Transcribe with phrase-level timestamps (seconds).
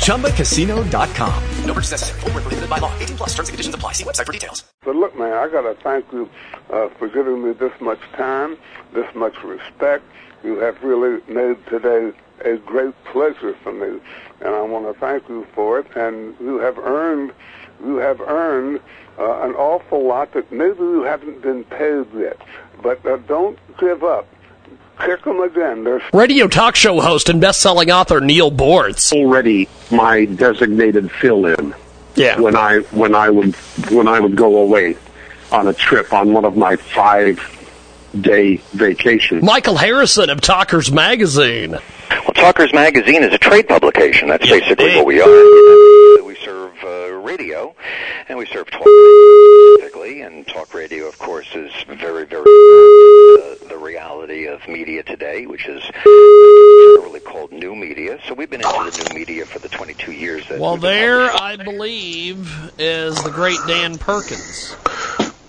[0.00, 1.44] ChumbaCasino.com.
[1.64, 2.20] No purchase necessary.
[2.20, 2.92] Full prohibited by law.
[2.98, 3.92] 18 plus terms and conditions apply.
[3.92, 4.64] See website for details.
[4.84, 6.28] But look, man, I got to thank you
[6.70, 8.56] uh, for giving me this much time,
[8.92, 10.04] this much respect.
[10.42, 12.12] You have really made today
[12.44, 14.00] a great pleasure for me,
[14.40, 15.86] and I want to thank you for it.
[15.94, 17.32] And you have earned,
[17.84, 18.80] you have earned
[19.18, 22.38] uh, an awful lot that maybe you haven't been paid yet.
[22.82, 24.26] But uh, don't give up.
[25.04, 25.84] Kick them again.
[25.84, 29.12] There's Radio talk show host and best-selling author Neil Boortz.
[29.12, 31.74] Already my designated fill-in.
[32.16, 32.40] Yeah.
[32.40, 33.54] When I when I would
[33.90, 34.96] when I would go away
[35.52, 37.38] on a trip on one of my five
[38.20, 39.42] day vacations.
[39.42, 41.72] Michael Harrison of Talkers Magazine.
[42.10, 44.28] Well, Talkers Magazine is a trade publication.
[44.28, 46.24] That's yes, basically what we are.
[46.24, 46.39] We serve
[46.82, 47.74] uh, radio,
[48.28, 50.22] and we serve talk specifically.
[50.22, 55.66] And talk radio, of course, is very, very uh, the reality of media today, which
[55.66, 58.18] is generally called new media.
[58.26, 60.48] So we've been into the new media for the 22 years.
[60.48, 64.74] That well, there, I believe, is the great Dan Perkins.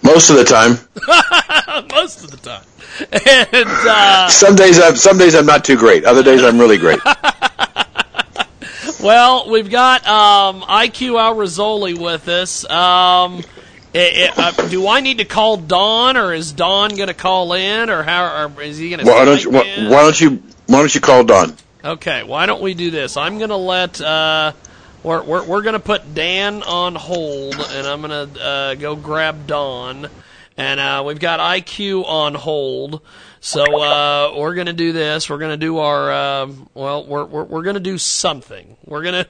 [0.04, 0.78] Most of the time.
[1.92, 2.64] Most of the time.
[3.12, 6.04] And uh, some days I'm some days I'm not too great.
[6.04, 7.00] Other days I'm really great.
[9.02, 12.70] well, we've got um, IQ Al Rassooli with us.
[12.70, 13.40] Um,
[13.94, 17.54] it, it, uh, do I need to call Don, or is Don going to call
[17.54, 18.46] in, or how?
[18.46, 19.06] Or is he going to?
[19.06, 19.50] Why don't you?
[19.50, 20.44] Why, why, don't you?
[20.68, 21.56] Why don't you call Don?
[21.84, 22.24] Okay.
[22.24, 23.18] Why don't we do this?
[23.18, 24.00] I'm going to let.
[24.00, 24.54] Uh,
[25.04, 28.96] we're we're, we're going to put Dan on hold, and I'm going to uh, go
[28.96, 30.08] grab Don,
[30.56, 33.02] and uh, we've got IQ on hold.
[33.44, 35.28] So uh, we're to do this.
[35.28, 37.08] We're to do our uh, well.
[37.08, 38.78] We're we're, we're to do something.
[38.86, 39.28] We're to.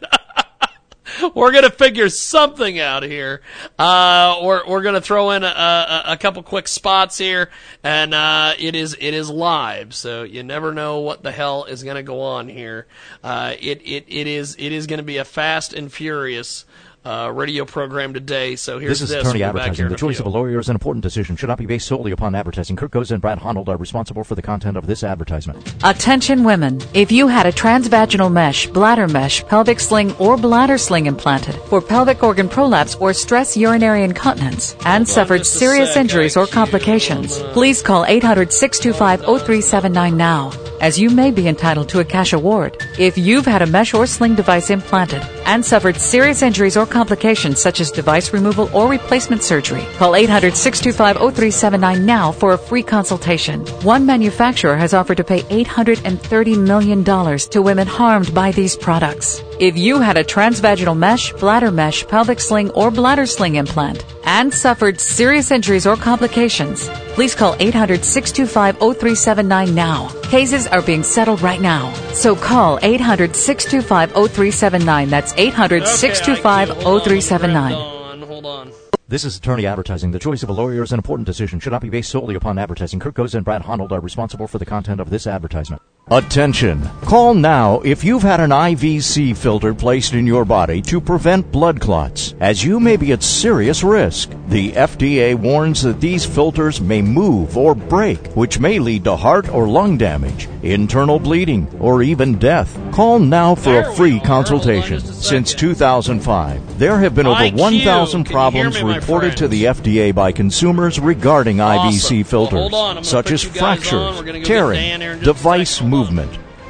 [1.34, 3.42] we're gonna figure something out here.
[3.80, 7.52] Uh, we're we're gonna throw in a, a, a couple quick spots here,
[7.86, 11.82] and uh, it is it is live, so you never know what the hell is
[11.82, 12.88] gonna go on here.
[13.24, 16.66] Uh, it it it is it is gonna be a fast and furious
[17.04, 18.56] uh, radio program today.
[18.56, 19.10] So here's this.
[19.10, 19.22] is this.
[19.22, 19.90] attorney we'll advertising.
[19.90, 21.36] The choice of a lawyer is an important decision.
[21.36, 22.76] Should not be based solely upon advertising.
[22.76, 25.76] Kurt Goza and Brad Honnold are responsible for the content of this advertisement.
[25.84, 26.82] Attention women.
[26.94, 31.82] If you had a transvaginal mesh, bladder mesh, pelvic sling, or bladder sling implanted for
[31.82, 38.06] pelvic organ prolapse or stress urinary incontinence and suffered serious injuries or complications, please call
[38.06, 40.52] 800-625-0379 now
[40.82, 42.76] as you may be entitled to a cash award.
[42.98, 47.60] If you've had a mesh or sling device implanted and suffered serious injuries or complications
[47.62, 49.86] such as device removal or replacement surgery.
[49.98, 53.66] Call 800-625-0379 now for a free consultation.
[53.84, 59.42] One manufacturer has offered to pay $830 million to women harmed by these products.
[59.62, 64.52] If you had a transvaginal mesh, bladder mesh, pelvic sling, or bladder sling implant and
[64.52, 70.08] suffered serious injuries or complications, please call 800-625-0379 now.
[70.24, 71.94] Cases are being settled right now.
[72.12, 75.10] So call 800-625-0379.
[75.12, 78.26] That's 800-625-0379.
[78.26, 78.72] Hold on.
[79.08, 80.10] This is attorney advertising.
[80.10, 81.60] The choice of a lawyer is an important decision.
[81.60, 83.00] Should not be based solely upon advertising.
[83.00, 85.84] Kurt Goza and Brad Honnold are responsible for the content of this advertisement.
[86.12, 86.90] Attention!
[87.04, 91.80] Call now if you've had an IVC filter placed in your body to prevent blood
[91.80, 94.30] clots, as you may be at serious risk.
[94.50, 99.48] The FDA warns that these filters may move or break, which may lead to heart
[99.48, 102.78] or lung damage, internal bleeding, or even death.
[102.92, 105.00] Call now for a free consultation.
[105.00, 111.58] Since 2005, there have been over 1,000 problems reported to the FDA by consumers regarding
[111.58, 116.01] IVC filters, such as fractures, tearing, device movement,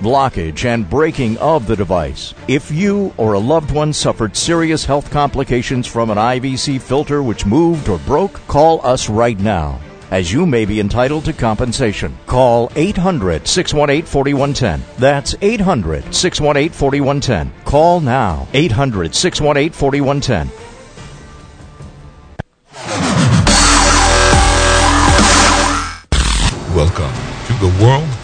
[0.01, 2.33] blockage, and breaking of the device.
[2.47, 7.45] If you or a loved one suffered serious health complications from an IVC filter which
[7.45, 9.79] moved or broke, call us right now.
[10.09, 12.17] As you may be entitled to compensation.
[12.25, 14.83] Call 800 618 4110.
[14.97, 17.63] That's 800 618 4110.
[17.63, 18.45] Call now.
[18.53, 20.60] 800 618 4110.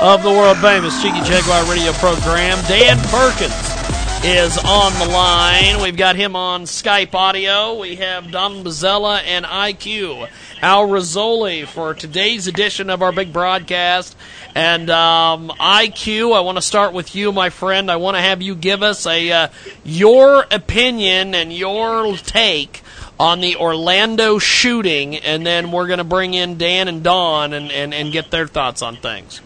[0.00, 2.58] of the world famous Jiggy Jaguar radio program.
[2.66, 3.52] Dan Perkins
[4.24, 5.82] is on the line.
[5.82, 7.78] We've got him on Skype audio.
[7.78, 10.26] We have Don Mazzella and IQ
[10.62, 14.16] Al Rassooli for today's edition of our big broadcast.
[14.54, 17.90] And um, IQ, I want to start with you, my friend.
[17.90, 19.48] I want to have you give us a uh,
[19.84, 22.80] your opinion and your take
[23.18, 27.70] on the Orlando shooting, and then we're going to bring in Dan and Don and,
[27.70, 29.42] and, and get their thoughts on things.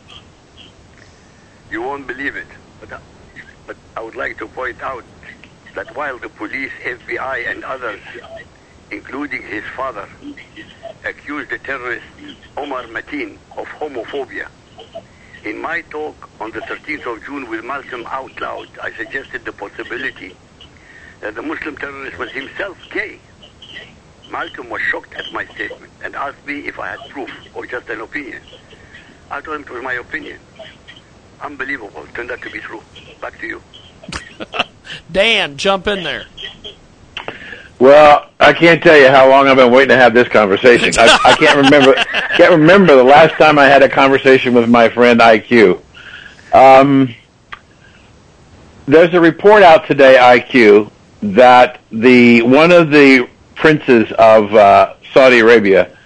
[1.75, 2.47] You won't believe it,
[2.79, 2.99] but, uh,
[3.67, 5.03] but I would like to point out
[5.75, 7.99] that while the police, FBI, and others,
[8.93, 10.09] including his father,
[11.05, 12.06] accused the terrorist
[12.56, 14.47] Omar Mateen of homophobia,
[15.44, 19.53] in my talk on the 13th of June with Malcolm Out Loud, I suggested the
[19.53, 20.32] possibility
[21.23, 23.19] that the Muslim terrorist was himself gay.
[24.31, 27.88] Malcolm was shocked at my statement and asked me if I had proof or just
[27.88, 28.43] an opinion.
[29.29, 30.38] I told him it was my opinion.
[31.40, 32.06] Unbelievable.
[32.14, 32.82] Turned out to be true.
[33.20, 33.62] Back to you.
[35.12, 36.26] Dan, jump in there.
[37.78, 40.92] Well, I can't tell you how long I've been waiting to have this conversation.
[40.96, 41.94] I, I can't remember
[42.36, 45.82] can't remember the last time I had a conversation with my friend IQ.
[46.52, 47.14] Um,
[48.87, 50.90] there's a report out today, IQ,
[51.22, 55.96] that the one of the princes of uh, Saudi Arabia,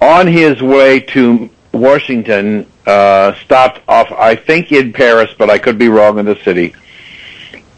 [0.00, 4.10] on his way to Washington, uh, stopped off.
[4.12, 6.74] I think in Paris, but I could be wrong in the city.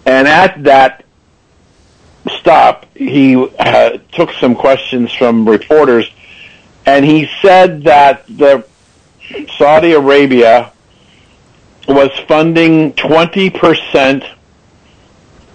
[0.06, 1.04] And at that
[2.38, 6.10] stop, he uh, took some questions from reporters,
[6.86, 8.66] and he said that the
[9.56, 10.72] Saudi Arabia
[11.88, 14.28] was funding 20%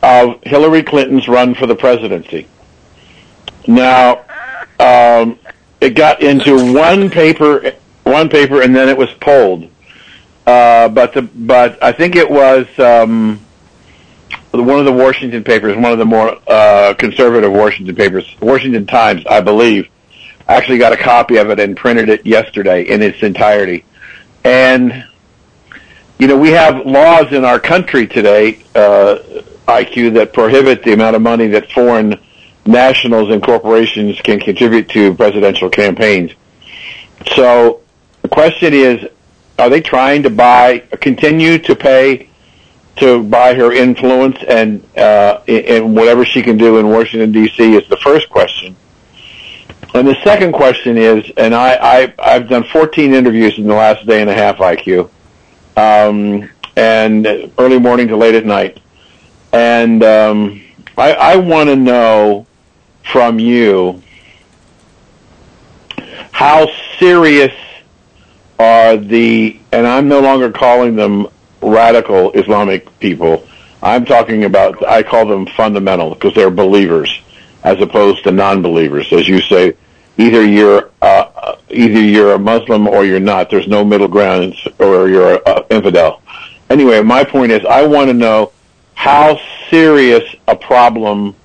[0.04, 2.48] of Hillary Clinton's run for the presidency.
[3.68, 4.26] Now,
[4.80, 5.40] um,
[5.82, 7.74] it got into one paper,
[8.08, 9.70] one paper, and then it was pulled.
[10.46, 13.40] Uh, but the but I think it was um,
[14.52, 19.26] one of the Washington papers, one of the more uh, conservative Washington papers, Washington Times,
[19.30, 19.90] I believe.
[20.48, 23.84] I actually got a copy of it and printed it yesterday in its entirety.
[24.46, 25.06] And
[26.20, 29.18] you know, we have laws in our country today, uh,
[29.68, 32.20] IQ, that prohibit the amount of money that foreign
[32.66, 36.32] nationals and corporations can contribute to presidential campaigns.
[37.36, 37.82] So
[38.28, 39.10] the question is,
[39.58, 42.30] are they trying to buy, continue to pay
[42.98, 47.76] to buy her influence and uh, in whatever she can do in Washington D.C.
[47.76, 48.76] is the first question.
[49.94, 54.06] And the second question is, and I, I I've done 14 interviews in the last
[54.06, 55.10] day and a half, IQ,
[55.78, 58.82] um, and early morning to late at night,
[59.54, 60.62] and um,
[60.98, 62.46] I, I want to know
[63.04, 64.02] from you
[66.32, 66.68] how
[67.00, 67.54] serious
[68.60, 71.28] are the, and I'm no longer calling them
[71.62, 73.48] radical Islamic people.
[73.82, 77.22] I'm talking about, I call them fundamental because they're believers
[77.64, 79.12] as opposed to non-believers.
[79.14, 79.76] As you say,
[80.18, 83.50] either you're, uh, either you're a Muslim or you're not.
[83.50, 86.22] There's no middle ground or you're an infidel.
[86.70, 88.52] Anyway, my point is I want to know
[88.96, 91.36] how serious a problem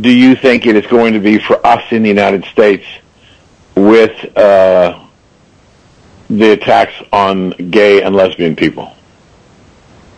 [0.00, 2.84] do you think it is going to be for us in the United States
[3.74, 4.98] with uh,
[6.30, 8.94] the attacks on gay and lesbian people?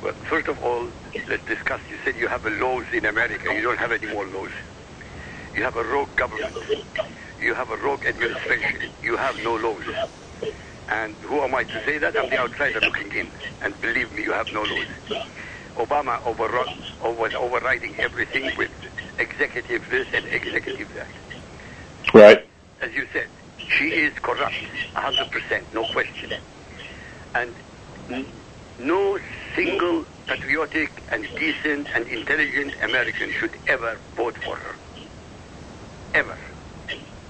[0.02, 0.88] Well, first of all,
[1.28, 1.80] let's discuss.
[1.88, 3.52] You said you have a laws in America.
[3.54, 4.50] You don't have any more laws.
[5.54, 6.56] You have a rogue government.
[7.40, 8.90] You have a rogue administration.
[9.02, 9.84] You have no laws.
[10.88, 12.16] And who am I to say that?
[12.16, 13.30] I'm the outsider looking in.
[13.62, 15.26] And believe me, you have no laws.
[15.76, 18.70] Obama overrun, was overriding everything with
[19.18, 21.06] executive this and executive that.
[22.12, 22.46] Right.
[22.80, 23.28] As you said,
[23.70, 24.54] she is corrupt,
[24.94, 26.32] 100%, no question.
[27.34, 27.54] And
[28.78, 29.18] no
[29.54, 34.74] single patriotic and decent and intelligent American should ever vote for her.
[36.14, 36.36] Ever.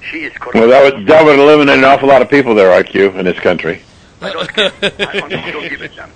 [0.01, 0.55] She is corrupt.
[0.55, 3.39] Well, that would that would eliminate an awful lot of people there, IQ, in this
[3.39, 3.83] country.
[4.23, 4.59] I don't.
[4.59, 6.11] I don't give a damn.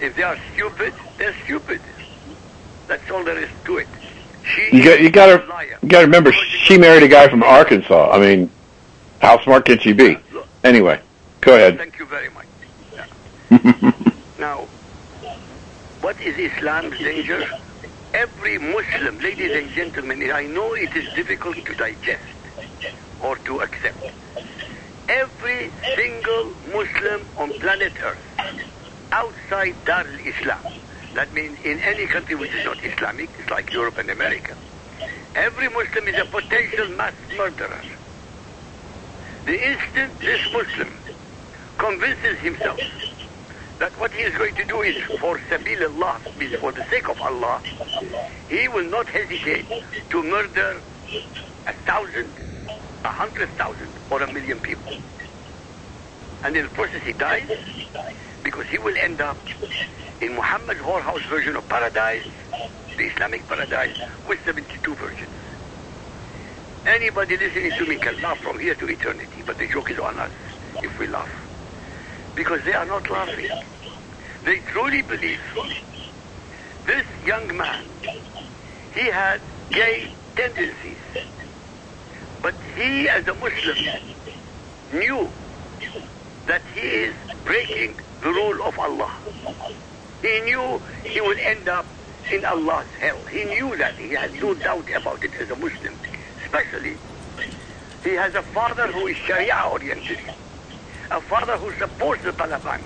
[0.00, 1.80] If they are stupid, they're stupid.
[2.86, 3.88] That's all there is to it.
[4.44, 7.42] She You got you got to you got to remember she married a guy from
[7.42, 8.12] Arkansas.
[8.12, 8.50] I mean,
[9.20, 10.16] how smart can she be?
[10.64, 11.00] Anyway,
[11.40, 11.78] go ahead.
[11.78, 12.46] Thank you very much.
[14.38, 14.68] Now,
[16.00, 17.44] What is Islam's danger?
[18.14, 22.22] Every Muslim, ladies and gentlemen, I know it is difficult to digest
[23.20, 23.98] or to accept.
[25.08, 28.18] Every single Muslim on planet Earth
[29.12, 30.62] outside Dar al-Islam,
[31.14, 34.54] that means in any country which is not Islamic, it's like Europe and America,
[35.34, 37.80] every Muslim is a potential mass murderer.
[39.46, 40.98] The instant this Muslim
[41.78, 42.78] convinces himself
[43.78, 47.08] that what he is going to do is for sabil Allah, means for the sake
[47.08, 47.60] of Allah,
[48.48, 49.66] he will not hesitate
[50.10, 50.82] to murder
[51.66, 52.34] a thousand,
[53.04, 54.92] a hundred thousand, or a million people.
[56.42, 57.48] And in the process he dies
[58.44, 59.38] because he will end up
[60.20, 62.24] in Muhammad's whorehouse version of paradise,
[62.96, 63.94] the Islamic paradise,
[64.26, 65.34] with 72 virgins.
[66.86, 70.18] Anybody listening to me can laugh from here to eternity, but the joke is on
[70.18, 70.32] us
[70.82, 71.28] if we laugh.
[72.34, 73.48] Because they are not laughing.
[74.44, 75.40] They truly believe
[76.86, 77.84] this young man,
[78.94, 80.98] he had gay tendencies.
[82.42, 83.76] But he, as a Muslim,
[84.92, 85.30] knew
[86.46, 89.10] that he is breaking the rule of Allah.
[90.22, 91.86] He knew he would end up
[92.32, 93.18] in Allah's hell.
[93.30, 93.96] He knew that.
[93.98, 95.98] He had no doubt about it as a Muslim.
[96.48, 96.96] Especially,
[98.04, 100.18] he has a father who is Sharia-oriented.
[101.10, 102.80] A father who supports the Taliban.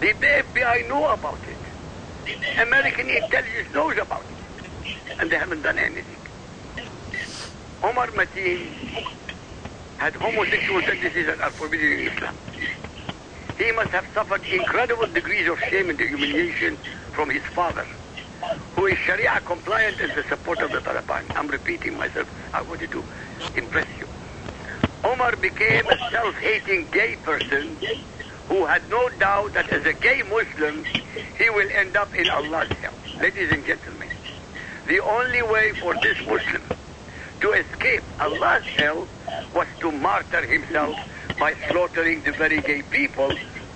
[0.00, 1.58] The FBI know about it.
[2.60, 5.20] American intelligence knows about it.
[5.20, 6.18] And they haven't done anything.
[7.82, 8.72] Omar Mateen
[9.98, 12.34] had homosexual tendencies that are forbidden in Islam.
[13.58, 16.76] He must have suffered incredible degrees of shame and humiliation
[17.12, 17.86] from his father,
[18.76, 21.24] who is Sharia compliant and the support of the Taliban.
[21.36, 22.28] I'm repeating myself.
[22.52, 23.04] I wanted to
[23.56, 24.06] impress you.
[25.04, 27.76] Omar became a self-hating gay person
[28.48, 30.84] who had no doubt that as a gay Muslim,
[31.38, 32.94] he will end up in Allah's hell.
[33.20, 34.08] Ladies and gentlemen,
[34.86, 36.62] the only way for this Muslim
[37.40, 39.06] to escape Allah's hell
[39.54, 40.96] was to martyr himself
[41.38, 43.30] by slaughtering the very gay people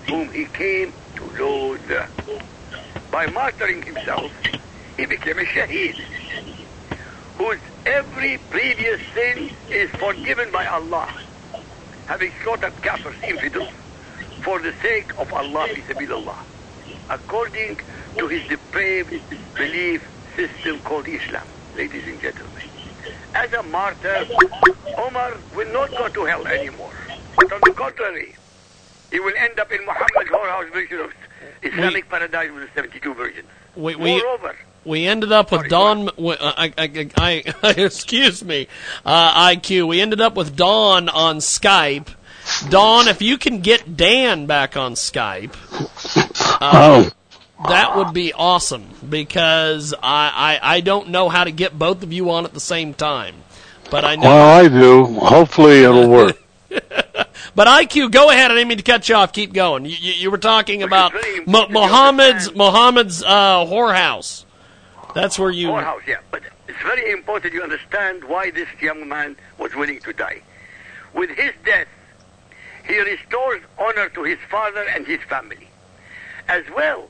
[0.06, 2.57] whom he came to loathe.
[3.10, 4.32] By martyring himself,
[4.96, 5.96] he became a shaheed,
[7.36, 11.08] whose every previous sin is forgiven by Allah,
[12.06, 13.70] having slaughtered kafirs, infidels,
[14.42, 15.68] for the sake of Allah,
[16.10, 16.36] Allah,
[17.10, 17.80] according
[18.18, 19.14] to his depraved
[19.54, 20.02] belief
[20.36, 21.46] system called Islam,
[21.76, 22.62] ladies and gentlemen.
[23.34, 24.26] As a martyr,
[24.98, 26.92] Omar will not go to hell anymore.
[27.36, 28.34] But on the contrary,
[29.10, 31.12] he will end up in Muhammad's whorehouse version of
[31.62, 33.47] Islamic we, paradise with the 72 version.
[33.76, 36.09] We, we, Moreover, we ended up with Don.
[36.09, 38.68] Uh, I, I, I, I, excuse me,
[39.04, 39.87] uh, IQ.
[39.88, 42.09] We ended up with Don on Skype.
[42.71, 45.54] Don, if you can get Dan back on Skype,
[46.61, 47.11] uh, oh.
[47.68, 52.12] that would be awesome because I, I I don't know how to get both of
[52.12, 53.35] you on at the same time.
[53.90, 54.23] But I know.
[54.23, 55.04] Well, I do.
[55.21, 56.38] Hopefully, it'll work.
[57.54, 58.50] but IQ, go ahead.
[58.50, 59.32] I didn't mean to cut you off.
[59.32, 59.84] Keep going.
[59.84, 61.12] You, you, you were talking about
[61.46, 64.44] Muhammad's Muhammad's uh, whorehouse.
[65.14, 65.68] That's where you.
[65.68, 66.20] Whorehouse, yeah.
[66.30, 70.42] But it's very important you understand why this young man was willing to die.
[71.14, 71.88] With his death,
[72.87, 75.68] he restores honor to his father and his family,
[76.48, 77.08] as well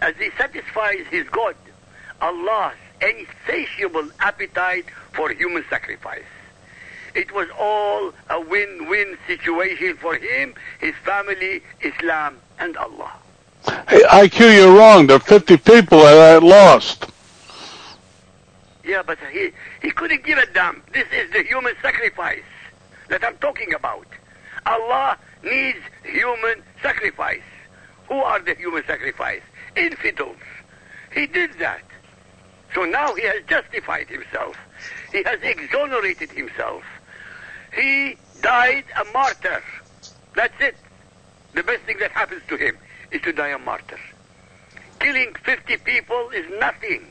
[0.00, 1.56] as he satisfies his God,
[2.20, 6.24] Allah's insatiable appetite for human sacrifice.
[7.16, 13.10] It was all a win-win situation for him, his family, Islam, and Allah.
[13.88, 15.06] Hey, IQ, you're wrong.
[15.06, 17.06] There are 50 people that I lost.
[18.84, 20.82] Yeah, but he, he couldn't give a damn.
[20.92, 22.44] This is the human sacrifice
[23.08, 24.06] that I'm talking about.
[24.66, 27.40] Allah needs human sacrifice.
[28.08, 29.40] Who are the human sacrifice?
[29.74, 30.36] Infidels.
[31.14, 31.80] He did that.
[32.74, 34.58] So now he has justified himself.
[35.12, 36.82] He has exonerated himself.
[37.76, 39.62] He died a martyr.
[40.34, 40.76] That's it.
[41.52, 42.76] The best thing that happens to him
[43.10, 44.00] is to die a martyr.
[44.98, 47.06] Killing 50 people is nothing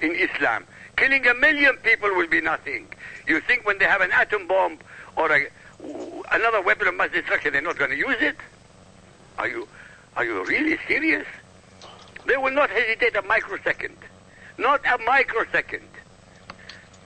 [0.00, 0.64] in Islam.
[0.96, 2.86] Killing a million people will be nothing.
[3.26, 4.78] You think when they have an atom bomb
[5.16, 5.46] or a,
[6.32, 8.36] another weapon of mass destruction, they're not going to use it?
[9.38, 9.68] Are you,
[10.16, 11.26] are you really serious?
[12.26, 13.96] They will not hesitate a microsecond.
[14.56, 15.88] Not a microsecond.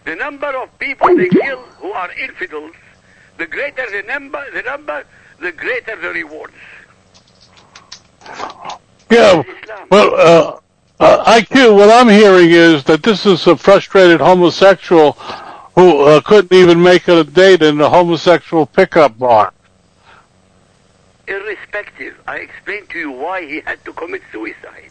[0.05, 2.73] The number of people they kill who are infidels,
[3.39, 5.05] the greater the number, the number,
[5.41, 6.55] the greater the rewards.
[9.11, 9.43] Yeah,
[9.91, 10.61] well, uh,
[11.01, 15.13] uh, IQ, what I'm hearing is that this is a frustrated homosexual
[15.75, 19.53] who uh, couldn't even make it a date in the homosexual pickup bar.
[21.27, 24.91] Irrespective, I explained to you why he had to commit suicide.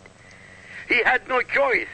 [0.87, 1.87] He had no choice.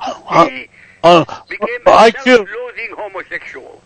[0.00, 0.68] Uh, He
[1.04, 3.82] uh, became a self-loathing homosexual.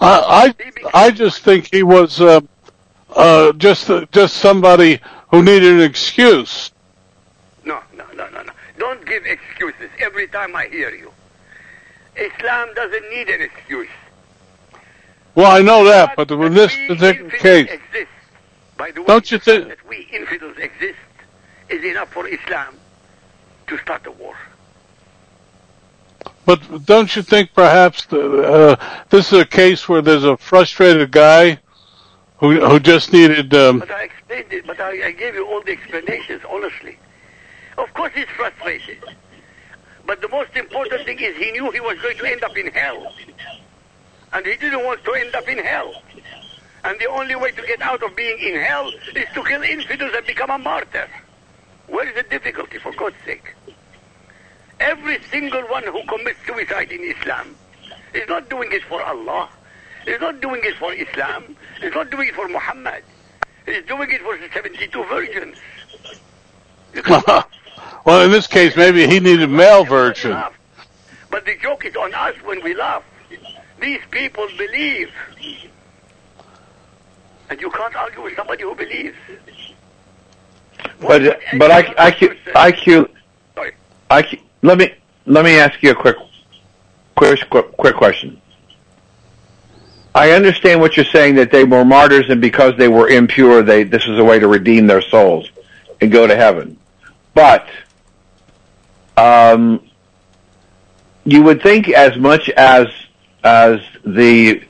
[0.00, 0.54] I,
[0.94, 2.40] I I just think he was uh,
[3.16, 6.70] uh, just just somebody who needed an excuse.
[7.64, 8.52] No, no, no, no, no.
[8.78, 11.12] Don't give excuses every time I hear you.
[12.16, 13.88] Islam doesn't need an excuse.
[15.34, 18.10] Well, I know that, but in this particular case, Exist.
[18.76, 20.98] By the way, Don't you think- that we infidels exist
[21.68, 22.76] is enough for Islam
[23.66, 24.36] to start a war.
[26.46, 28.76] But don't you think perhaps uh,
[29.10, 31.58] this is a case where there's a frustrated guy
[32.38, 35.62] who who just needed um, But I explained it, but I, I gave you all
[35.62, 36.98] the explanations honestly.
[37.78, 38.98] Of course he's frustrated.
[40.06, 42.66] But the most important thing is he knew he was going to end up in
[42.68, 43.12] hell.
[44.32, 45.94] And he didn't want to end up in hell.
[46.84, 50.12] And the only way to get out of being in hell is to kill infidels
[50.14, 51.08] and become a martyr.
[51.86, 53.54] Where is the difficulty, for God's sake?
[54.84, 57.56] Every single one who commits suicide in Islam
[58.12, 59.48] is not doing it for Allah.
[60.04, 61.56] He's not doing it for Islam.
[61.80, 63.02] He's not doing it for Muhammad.
[63.64, 65.56] He's doing it for the 72 virgins.
[68.04, 70.36] well, in this case, maybe he needed male virgin.
[71.30, 73.02] But the joke is on us when we laugh.
[73.80, 75.10] These people believe.
[77.48, 79.16] And you can't argue with somebody who believes.
[81.00, 83.08] But but I, IQ IQ
[84.10, 84.10] IQ.
[84.10, 84.90] Let me let me
[85.26, 86.16] let me ask you a quick
[87.96, 88.40] question.
[90.14, 93.84] I understand what you're saying that they were martyrs and because they were impure, they
[93.84, 95.50] this is a way to redeem their souls
[96.00, 96.78] and go to heaven.
[97.34, 97.68] But
[99.16, 99.86] um,
[101.24, 102.86] you would think as much as
[103.42, 104.62] as the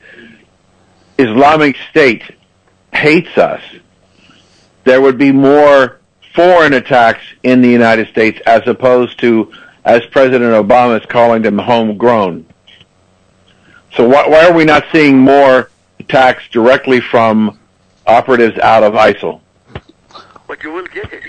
[1.17, 2.23] Islamic State
[2.93, 3.61] hates us,
[4.83, 6.01] there would be more
[6.35, 9.51] foreign attacks in the United States as opposed to,
[9.85, 12.45] as President Obama is calling them, homegrown.
[13.95, 15.69] So why, why are we not seeing more
[15.99, 17.57] attacks directly from
[18.07, 19.39] operatives out of ISIL?
[20.47, 21.23] But you will get it.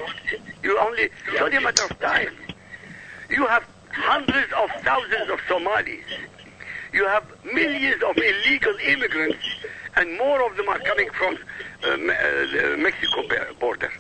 [0.63, 2.35] You only, it's only a matter of time.
[3.31, 6.05] You have hundreds of thousands of Somalis.
[6.93, 9.39] You have millions of illegal immigrants,
[9.97, 11.39] and more of them are coming from
[11.85, 13.23] uh, uh, the Mexico
[13.61, 13.93] border.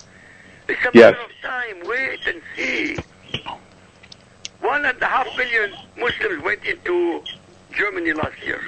[0.68, 1.12] It's a Yes.
[1.14, 1.88] matter of time.
[1.88, 2.96] Wait and see.
[4.60, 7.22] One and a half million Muslims went into
[7.72, 8.60] Germany last year.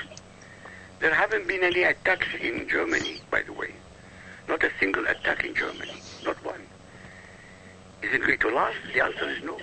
[1.00, 3.74] There haven't been any attacks in Germany, by the way.
[4.48, 6.02] Not a single attack in Germany.
[6.24, 6.60] Not one.
[8.02, 8.76] Is it going to last?
[8.92, 9.58] The answer is no.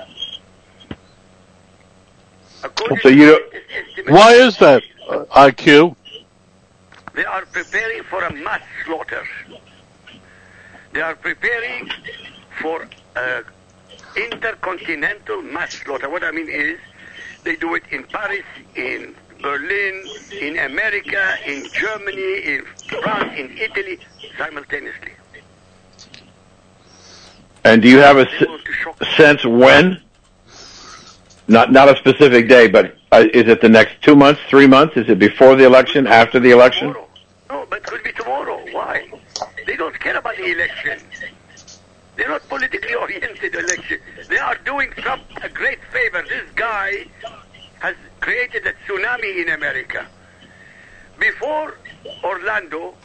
[3.01, 3.39] So you
[4.07, 5.95] Why is that, uh, IQ?
[7.13, 9.23] They are preparing for a mass slaughter.
[10.93, 11.89] They are preparing
[12.61, 13.43] for a
[14.15, 16.09] intercontinental mass slaughter.
[16.09, 16.79] What I mean is,
[17.43, 18.43] they do it in Paris,
[18.75, 20.03] in Berlin,
[20.39, 22.65] in America, in Germany, in
[23.01, 23.99] France, in Italy,
[24.37, 25.11] simultaneously.
[27.63, 30.01] And do you have a s- sense when?
[31.47, 34.97] Not not a specific day, but uh, is it the next two months, three months?
[34.97, 36.87] Is it before the election, after the election?
[37.49, 38.57] No, but it could be tomorrow.
[38.71, 39.07] Why?
[39.67, 40.99] They don't care about the election.
[42.15, 43.99] They're not politically oriented election.
[44.29, 46.23] They are doing Trump a great favor.
[46.27, 47.05] This guy
[47.79, 50.07] has created a tsunami in America.
[51.19, 51.77] Before
[52.23, 52.95] Orlando,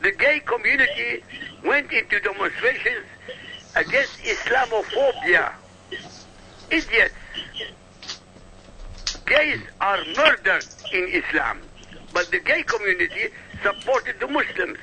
[0.00, 1.22] the gay community
[1.64, 3.06] went into demonstrations
[3.76, 5.52] against Islamophobia.
[6.70, 7.14] Idiots.
[9.26, 11.60] Gays are murdered in Islam,
[12.12, 13.28] but the gay community
[13.62, 14.78] supported the Muslims.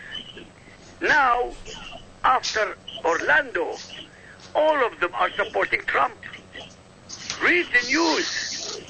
[1.01, 1.51] Now,
[2.27, 3.75] after Orlando,
[4.53, 6.15] all of them are supporting Trump.
[7.41, 8.81] Read the news.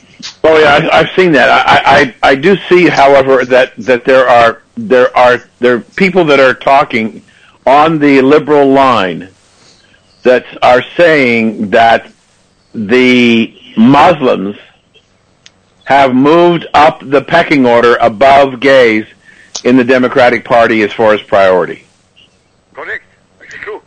[0.43, 1.49] Oh yeah, I, I've seen that.
[1.49, 6.25] I, I I do see, however, that that there are there are there are people
[6.25, 7.21] that are talking
[7.65, 9.29] on the liberal line
[10.23, 12.11] that are saying that
[12.73, 14.57] the Muslims
[15.83, 19.05] have moved up the pecking order above gays
[19.63, 21.83] in the Democratic Party as far as priority.
[22.73, 23.03] Correct.
[23.41, 23.81] It's true.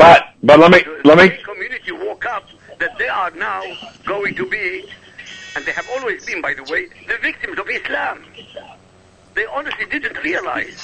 [0.00, 2.44] But but let me let me The community woke up
[2.78, 3.62] that they are now
[4.06, 4.86] going to be,
[5.54, 8.24] and they have always been, by the way, the victims of Islam.
[9.34, 10.80] They honestly didn't realize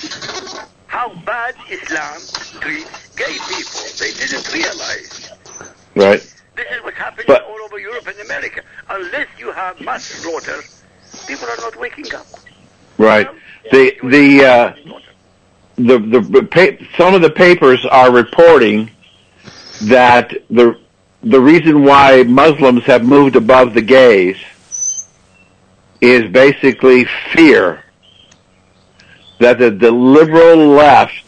[0.86, 2.18] how bad Islam
[2.60, 3.80] treats gay people.
[3.98, 5.30] They didn't realize.
[5.94, 6.20] right.
[6.54, 8.60] This is what's happening But- all over Europe and America.
[8.90, 10.60] Unless you have mass slaughter,
[11.26, 12.26] people are not waking up.
[12.98, 13.28] Right.
[13.72, 14.74] The the uh,
[15.76, 18.90] the the, the some of the papers are reporting
[19.82, 20.78] that the
[21.22, 24.36] the reason why Muslims have moved above the gays
[26.00, 27.82] is basically fear
[29.40, 31.24] that the, the liberal left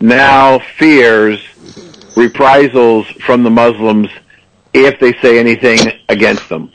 [0.00, 1.40] now fears
[2.16, 4.08] reprisals from the Muslims
[4.72, 5.78] if they say anything
[6.08, 6.70] against them.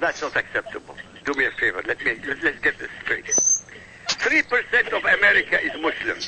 [0.00, 0.96] That's not acceptable.
[1.24, 1.82] Do me a favor.
[1.86, 3.26] Let me let, let's get this straight.
[4.08, 6.18] Three percent of America is Muslim.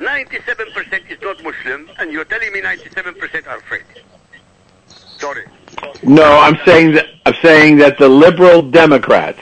[0.00, 3.84] Ninety-seven percent is not Muslim, and you're telling me ninety-seven percent are afraid.
[5.18, 5.44] Sorry.
[6.04, 9.40] No, I'm saying that I'm saying that the liberal Democrats,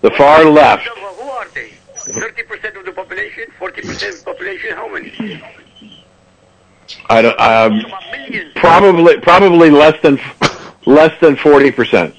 [0.00, 1.70] the far left, Who are they?
[1.96, 3.44] Thirty percent of the population?
[3.58, 4.76] Forty percent of the population?
[4.76, 5.42] How many?
[7.08, 7.84] I don't, um,
[8.54, 10.20] probably probably less than
[10.86, 12.14] less than forty percent.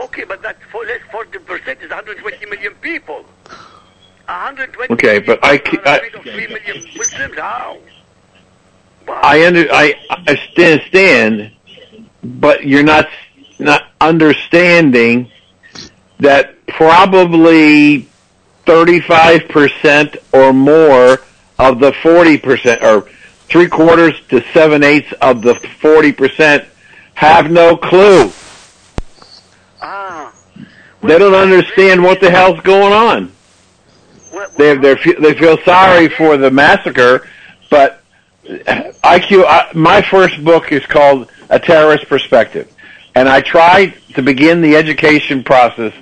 [0.00, 3.24] Okay, but that for less forty percent is 120 million people.
[4.28, 5.52] 120 Okay, but I,
[5.84, 7.36] I afraid of three million Muslims.
[7.38, 7.78] How?
[9.08, 11.52] I under I I understand,
[12.22, 13.08] but you're not
[13.58, 15.30] not understanding
[16.18, 18.06] that probably
[18.66, 21.20] 35% or more
[21.58, 23.08] of the 40% or
[23.48, 26.66] three quarters to seven eighths of the 40%
[27.14, 28.30] have no clue.
[29.80, 30.32] Ah,
[31.02, 33.32] They don't understand what the hell's going on.
[34.56, 37.28] They they they feel sorry for the massacre,
[37.70, 38.02] but
[38.44, 39.44] IQ.
[39.46, 42.72] I, my first book is called A Terrorist Perspective,
[43.14, 45.92] and I tried to begin the education process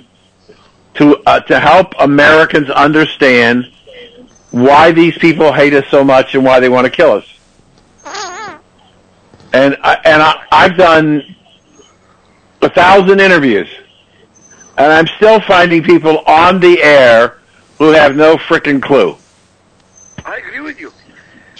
[0.95, 3.71] to uh, to help Americans understand
[4.51, 7.25] why these people hate us so much and why they want to kill us.
[9.53, 11.35] And I, and I, I've done
[12.61, 13.69] a thousand interviews,
[14.77, 17.36] and I'm still finding people on the air
[17.77, 19.15] who have no freaking clue.
[20.25, 20.91] I agree with you.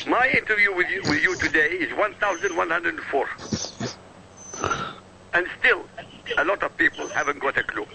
[0.08, 3.30] My interview with you, with you today is 1,104.
[5.34, 5.86] And still,
[6.38, 7.86] a lot of people haven't got a clue.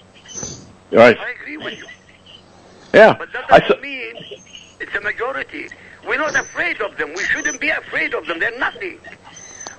[0.91, 1.17] Right?
[1.19, 1.87] I agree with you.
[2.93, 3.13] Yeah.
[3.17, 4.15] But that I doesn't s- mean
[4.79, 5.69] it's a majority.
[6.07, 7.13] We're not afraid of them.
[7.15, 8.39] We shouldn't be afraid of them.
[8.39, 8.99] They're nothing.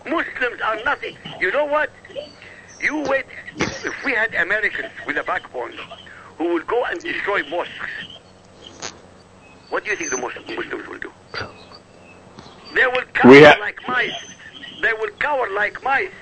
[0.05, 1.17] Muslims are nothing.
[1.41, 1.91] You know what?
[2.81, 3.27] You wait.
[3.57, 5.73] If, if we had Americans with a backbone
[6.39, 7.91] who would go and destroy mosques,
[9.75, 11.11] what do you think the Mus- Muslims will do?
[12.77, 14.21] They will cower ha- like mice.
[14.81, 16.13] They will cower like mice.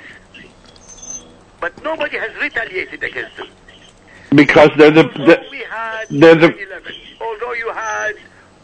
[1.61, 3.49] But nobody has retaliated against them.
[4.35, 6.95] because they're the, the We had they're the 9/11.
[7.21, 8.15] Although you had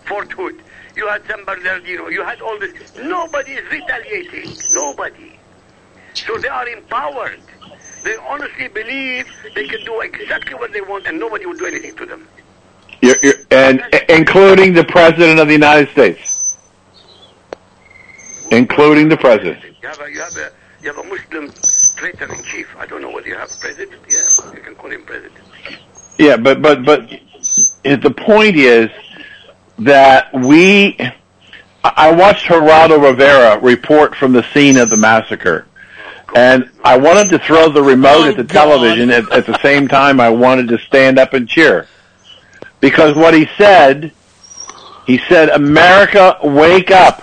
[0.06, 0.56] Fort Hood,
[0.96, 2.72] you had San Bernardino, you had all this.
[2.96, 4.56] Nobody is retaliating.
[4.72, 5.38] Nobody.
[6.26, 7.42] So they are empowered.
[8.04, 11.94] They honestly believe they can do exactly what they want and nobody will do anything
[11.96, 12.26] to them.
[13.00, 16.58] You're, you're, and including the president of the United States,
[18.50, 19.62] including the president.
[19.80, 20.50] You have a, you have a,
[20.82, 21.52] you have a Muslim
[21.96, 22.68] traitor in chief.
[22.76, 24.00] I don't know whether you have president.
[24.08, 25.44] Yeah, you can call him president.
[26.18, 27.08] Yeah, but but but
[27.84, 28.90] the point is
[29.78, 30.96] that we.
[30.98, 31.12] I
[31.84, 35.68] I watched Geraldo Rivera report from the scene of the massacre,
[36.34, 39.10] and I wanted to throw the remote at the oh, television.
[39.10, 41.86] At, at the same time, I wanted to stand up and cheer
[42.80, 44.12] because what he said,
[45.06, 47.22] he said, "America, wake up!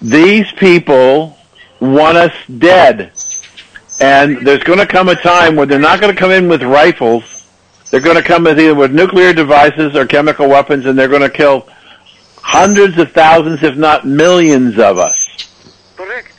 [0.00, 1.36] These people
[1.80, 3.12] want us dead."
[4.00, 6.62] And there's going to come a time where they're not going to come in with
[6.62, 7.46] rifles.
[7.90, 11.20] They're going to come with either with nuclear devices or chemical weapons, and they're going
[11.20, 11.68] to kill
[12.36, 15.26] hundreds of thousands, if not millions, of us.
[15.96, 16.32] Correct.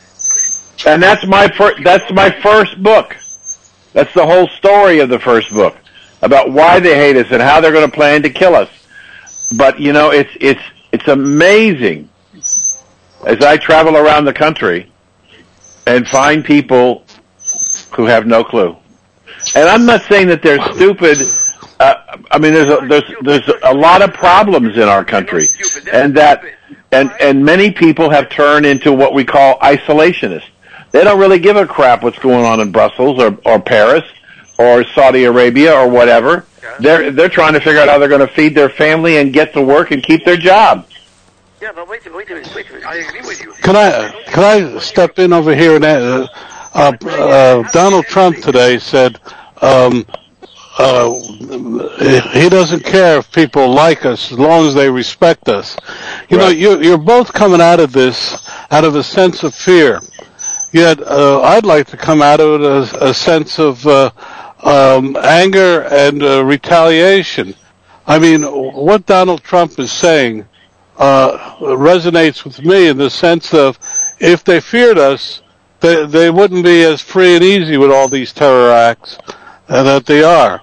[0.86, 3.16] And that's my fir- that's my first book.
[3.92, 5.76] That's the whole story of the first book
[6.22, 8.70] about why they hate us and how they're going to plan to kill us.
[9.56, 14.90] But you know, it's it's it's amazing as I travel around the country
[15.86, 17.04] and find people
[17.94, 18.76] who have no clue.
[19.54, 21.18] And I'm not saying that they're stupid.
[21.80, 25.44] Uh, I mean, there's a, there's there's a lot of problems in our country,
[25.92, 26.44] and that
[26.92, 30.48] and and many people have turned into what we call isolationists.
[30.92, 34.04] They don't really give a crap what's going on in Brussels or or Paris
[34.58, 36.46] or Saudi Arabia or whatever.
[36.80, 39.52] They're they're trying to figure out how they're going to feed their family and get
[39.54, 40.86] to work and keep their job.
[41.60, 42.86] Yeah, but wait, a- wait a minute, wait a minute.
[42.86, 43.52] I agree with you.
[43.62, 46.26] Can I can I step in over here and uh,
[46.74, 49.20] uh, uh, Donald Trump today said
[49.60, 50.06] um,
[50.78, 51.12] uh,
[52.32, 55.76] he doesn't care if people like us as long as they respect us.
[56.30, 60.00] You know, you're, you're both coming out of this out of a sense of fear.
[60.72, 64.10] Yet uh, I'd like to come out of it as a sense of uh,
[64.62, 67.54] um, anger and uh, retaliation.
[68.06, 70.46] I mean, what Donald Trump is saying
[70.98, 73.78] uh, resonates with me in the sense of
[74.20, 75.42] if they feared us,
[75.80, 79.18] they they wouldn't be as free and easy with all these terror acts
[79.68, 80.60] uh, that they are.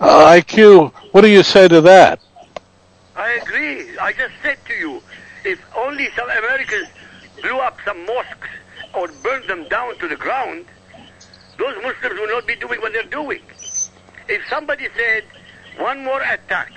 [0.00, 2.20] Uh, IQ, what do you say to that?
[3.16, 3.96] I agree.
[3.98, 5.02] I just said to you,
[5.44, 6.88] if only some Americans
[7.40, 8.48] blew up some mosques
[8.94, 10.64] or burned them down to the ground,
[11.58, 13.40] those Muslims will not be doing what they're doing.
[14.28, 15.24] If somebody said
[15.78, 16.72] one more attack,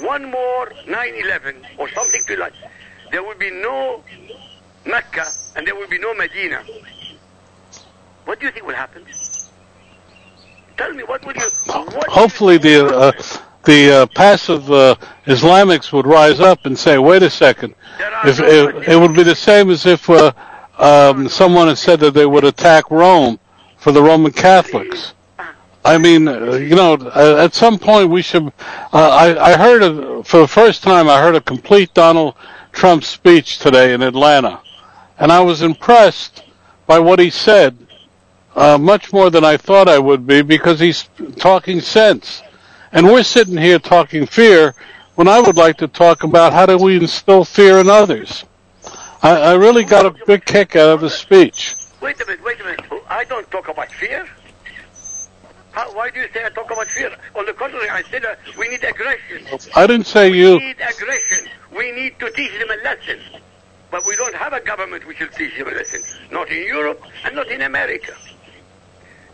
[0.00, 2.54] one more 9/11 or something to like,
[3.10, 4.02] there will be no
[4.86, 5.26] Mecca
[5.56, 6.62] and there will be no Medina.
[8.24, 9.04] What do you think will happen?
[10.76, 11.42] Tell me, what would you?
[11.66, 13.12] What Hopefully, the uh,
[13.64, 14.94] the uh, passive uh,
[15.26, 17.74] Islamics would rise up and say, "Wait a second,
[18.24, 20.32] if, if it would be the same as if uh,
[20.78, 23.40] um, someone had said that they would attack Rome
[23.78, 25.14] for the Roman Catholics."
[25.84, 28.52] I mean, uh, you know, uh, at some point we should.
[28.92, 31.08] Uh, I, I heard a, for the first time.
[31.08, 32.34] I heard a complete Donald
[32.72, 34.60] Trump speech today in Atlanta,
[35.18, 36.44] and I was impressed
[36.86, 37.76] by what he said,
[38.56, 42.42] uh, much more than I thought I would be, because he's talking sense.
[42.92, 44.74] And we're sitting here talking fear
[45.14, 48.44] when I would like to talk about how do we instill fear in others.
[49.22, 51.74] I, I really got a big kick out of his speech.
[52.00, 52.80] Wait a minute, wait a minute.
[53.08, 54.26] I don't talk about fear.
[55.72, 57.14] How, why do you say I talk about fear?
[57.34, 59.46] On the contrary, I said uh, we need aggression.
[59.74, 60.58] I didn't say We you.
[60.58, 61.48] need aggression.
[61.76, 63.18] We need to teach them a lesson.
[63.90, 66.02] But we don't have a government which will teach them a lesson.
[66.30, 68.12] Not in Europe and not in America.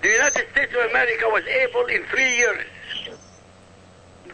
[0.03, 2.65] The United States of America was able in three years,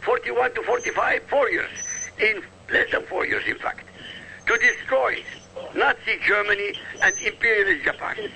[0.02, 1.70] 41 to 45, four years,
[2.18, 3.84] in less than four years in fact,
[4.46, 5.22] to destroy
[5.74, 8.30] Nazi Germany and Imperialist Japan.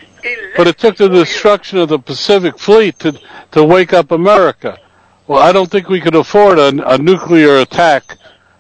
[0.57, 3.21] But it took the destruction of the Pacific Fleet to
[3.53, 4.79] to wake up America.
[5.27, 8.19] Well, I don't think we could afford a, a nuclear attack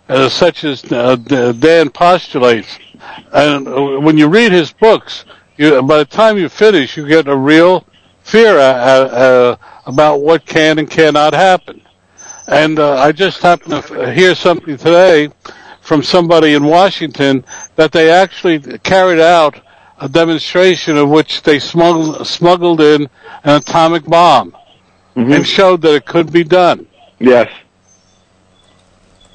[0.08, 2.78] uh, such as uh, Dan postulates.
[3.32, 5.24] And uh, when you read his books,
[5.56, 7.86] you, by the time you finish, you get a real
[8.22, 11.82] fear uh, uh, about what can and cannot happen.
[12.46, 15.30] And uh, I just happened to hear something today
[15.84, 17.44] from somebody in Washington
[17.76, 19.60] that they actually carried out
[20.00, 23.02] a demonstration of which they smuggled, smuggled in
[23.44, 24.56] an atomic bomb
[25.14, 26.86] and showed that it could be done.
[27.20, 27.50] Yes.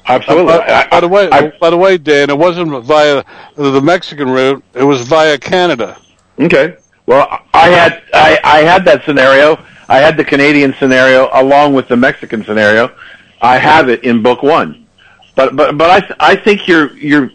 [0.06, 0.52] Absolutely.
[0.52, 3.22] Uh, by, by the way, by the way, Dan, it wasn't via
[3.54, 5.96] the Mexican route; it was via Canada.
[6.38, 6.76] Okay.
[7.06, 9.64] Well, I had I, I had that scenario.
[9.88, 12.92] I had the Canadian scenario along with the Mexican scenario.
[13.40, 14.86] I have it in book one.
[15.34, 17.30] But but but I th- I think you're you're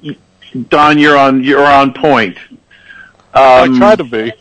[0.70, 0.98] Don.
[0.98, 2.38] You're on you're on point.
[3.34, 4.34] Um, I try to be.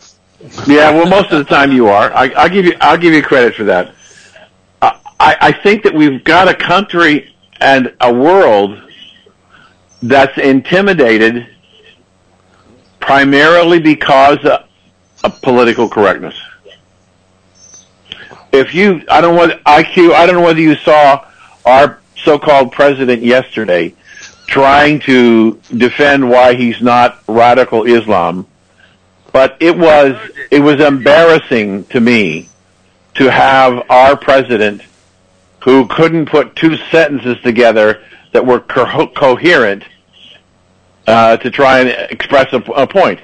[0.67, 2.13] Yeah, well, most of the time you are.
[2.13, 3.95] I, I'll give you I'll give you credit for that.
[4.83, 8.83] I I think that we've got a country and a world
[10.03, 11.49] that's intimidated
[13.01, 14.69] primarily because of,
[15.23, 16.35] of political correctness.
[18.53, 21.27] If you, I don't what IQ, I don't know whether you saw
[21.65, 23.95] our so-called president yesterday
[24.47, 28.47] trying to defend why he's not radical Islam,
[29.33, 30.17] but it was
[30.51, 32.49] it was embarrassing to me
[33.15, 34.83] to have our president
[35.61, 39.85] who couldn't put two sentences together that were co- coherent
[41.07, 43.21] uh, to try and express a, a point.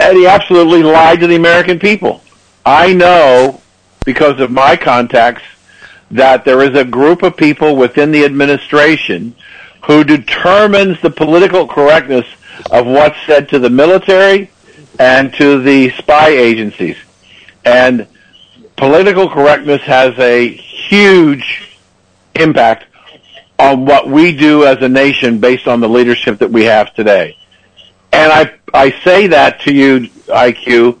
[0.00, 2.22] And he absolutely lied to the American people.
[2.64, 3.60] I know
[4.04, 5.42] because of my contacts
[6.10, 9.34] that there is a group of people within the administration
[9.86, 12.26] who determines the political correctness
[12.70, 14.50] of what's said to the military
[14.98, 16.96] and to the spy agencies.
[17.64, 18.06] And
[18.76, 21.78] political correctness has a huge
[22.34, 22.86] impact
[23.58, 27.36] on what we do as a nation based on the leadership that we have today.
[28.12, 30.98] And I, I say that to you, IQ,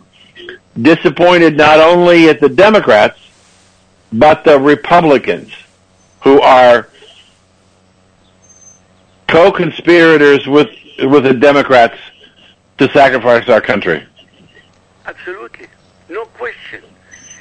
[0.80, 3.18] disappointed not only at the Democrats,
[4.12, 5.52] but the Republicans
[6.22, 6.88] who are
[9.28, 11.98] co-conspirators with, with the Democrats
[12.78, 14.04] to sacrifice our country.
[15.06, 15.66] Absolutely.
[16.08, 16.82] No question.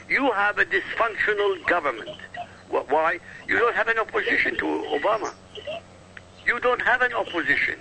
[0.09, 2.17] You have a dysfunctional government.
[2.69, 3.19] Why?
[3.47, 5.33] You don't have an opposition to Obama.
[6.45, 7.79] You don't have an opposition.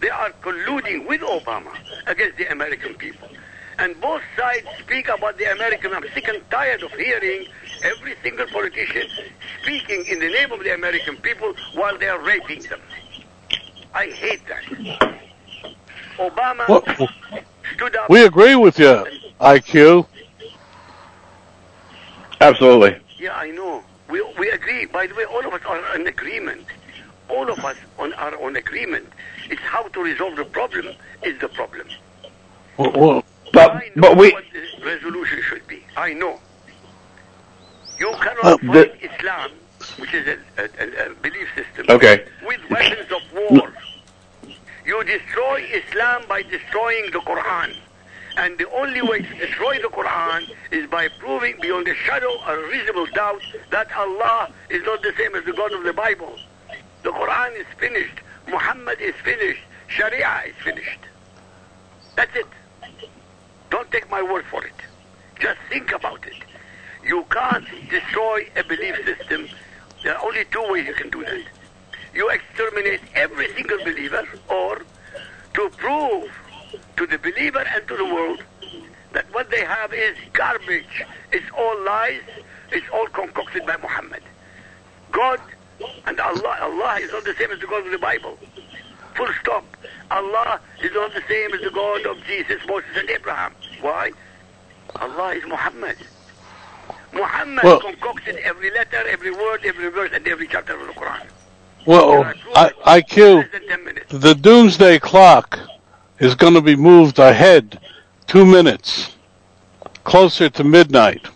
[0.00, 1.72] They are colluding with Obama
[2.06, 3.28] against the American people.
[3.80, 5.94] And both sides speak about the American.
[5.94, 7.46] I'm sick and tired of hearing
[7.82, 9.08] every single politician
[9.62, 12.80] speaking in the name of the American people while they are raping them.
[13.94, 14.64] I hate that.
[16.18, 16.82] Obama Well,
[17.74, 18.10] stood up.
[18.10, 19.06] we agree with you,
[19.40, 20.06] IQ.
[22.40, 22.98] Absolutely.
[23.18, 23.82] Yeah, I know.
[24.10, 24.86] We, we agree.
[24.86, 26.66] By the way, all of us are in agreement.
[27.30, 29.08] All of us on, are on agreement.
[29.50, 31.86] It's how to resolve the problem is the problem.
[32.78, 35.82] Well, but but we what the resolution should be.
[35.96, 36.38] I know.
[37.98, 39.50] You cannot Uh, fight Islam,
[39.98, 42.24] which is a, a, a, a belief system, Okay.
[42.46, 43.72] with weapons of war.
[44.86, 47.76] You destroy Islam by destroying the Quran.
[48.36, 52.58] And the only way to destroy the Quran is by proving beyond a shadow of
[52.70, 56.38] reasonable doubt that Allah is not the same as the God of the Bible.
[57.02, 58.16] The Quran is finished.
[58.48, 59.60] Muhammad is finished.
[59.88, 61.00] Sharia is finished.
[62.16, 62.46] That's it.
[63.70, 64.74] Don't take my word for it.
[65.38, 66.34] Just think about it.
[67.04, 69.48] You can't destroy a belief system.
[70.02, 71.42] There are only two ways you can do that.
[72.14, 74.82] You exterminate every single believer, or
[75.54, 76.30] to prove
[76.96, 78.42] to the believer and to the world
[79.12, 81.04] that what they have is garbage.
[81.32, 82.22] It's all lies.
[82.72, 84.22] It's all concocted by Muhammad.
[85.10, 85.40] God
[86.06, 88.38] and Allah, Allah is not the same as the God of the Bible.
[89.14, 89.64] Full stop.
[90.10, 93.54] Allah is not the same as the God of Jesus, Moses, and Abraham.
[93.80, 94.12] Why?
[94.96, 95.96] Allah is Muhammad.
[97.12, 101.26] Muhammad Well- concocted every letter, every word, every verse, and every chapter of the Quran.
[101.86, 103.48] Well, I, IQ,
[104.08, 105.58] the doomsday clock
[106.18, 107.80] is going to be moved ahead
[108.26, 109.16] two minutes,
[110.04, 111.26] closer to midnight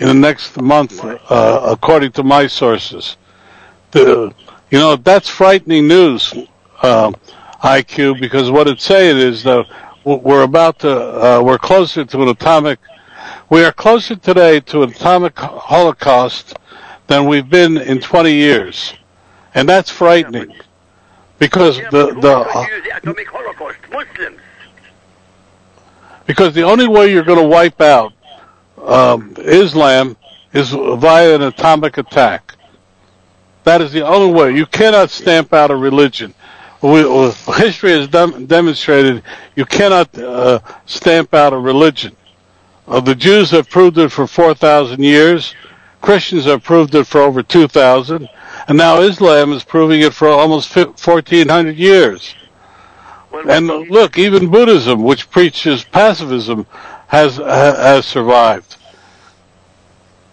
[0.00, 3.16] in the next month, uh, according to my sources.
[3.90, 4.32] The,
[4.70, 6.32] you know, that's frightening news,
[6.82, 7.14] um,
[7.62, 9.66] IQ, because what it's saying is that
[10.16, 12.78] we're about to, uh, we're closer to an atomic,
[13.50, 16.56] we are closer today to an atomic holocaust
[17.06, 18.94] than we've been in 20 years.
[19.54, 20.52] And that's frightening.
[21.38, 23.78] Because the, the, Use the atomic holocaust.
[23.92, 24.40] Muslims.
[26.26, 28.12] because the only way you're going to wipe out
[28.82, 30.16] um, Islam
[30.52, 32.54] is via an atomic attack.
[33.64, 34.56] That is the only way.
[34.56, 36.34] You cannot stamp out a religion.
[36.80, 39.22] We, uh, history has dem- demonstrated
[39.56, 42.16] you cannot uh, stamp out a religion.
[42.86, 45.54] Uh, the Jews have proved it for 4,000 years.
[46.00, 48.28] Christians have proved it for over 2,000.
[48.68, 52.34] And now Islam is proving it for almost 1,400 years.
[53.48, 56.66] And look, even Buddhism, which preaches pacifism,
[57.08, 58.76] has ha- has survived.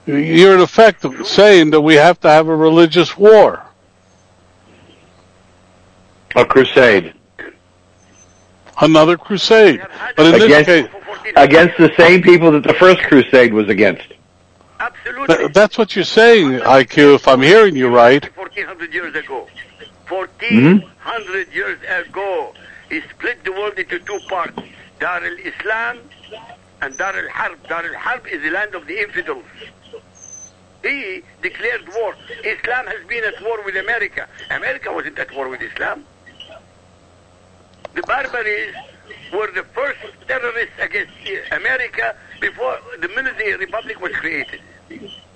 [0.05, 3.64] You're in effect saying that we have to have a religious war.
[6.35, 7.13] A crusade
[8.81, 9.81] Another crusade.
[10.17, 10.87] But in this against case,
[11.37, 14.03] against the same people that the first crusade was against.
[15.27, 18.23] th- that's what you're saying, IQ, if I'm hearing you right.
[18.35, 19.47] 1400 years ago.
[20.07, 20.83] Mhm.
[20.83, 22.53] 1400 years ago,
[22.89, 24.59] he split the world into two parts.
[24.99, 25.99] Dar al-Islam
[26.81, 27.67] and Dar al-Harb.
[27.67, 29.45] Dar al-Harb is the land of the infidels.
[30.83, 32.13] He declared war.
[32.43, 34.27] Islam has been at war with America.
[34.51, 36.03] America wasn't at war with Islam.
[37.95, 38.75] The Barbaries
[39.33, 41.13] were the first terrorists against
[41.51, 44.61] America before the military republic was created.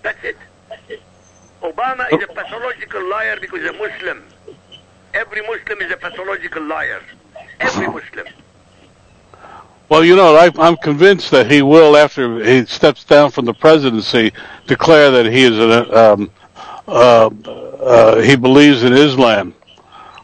[0.04, 0.38] That's it.
[1.62, 4.24] Obama is a pathological liar because he's a Muslim.
[5.14, 7.02] Every Muslim is a pathological liar.
[7.60, 8.28] Every Muslim.
[9.88, 13.54] Well, you know, I, I'm convinced that he will, after he steps down from the
[13.54, 14.34] presidency,
[14.68, 16.32] declare that he is an, um,
[16.88, 17.30] uh,
[17.82, 19.56] uh, he believes in Islam.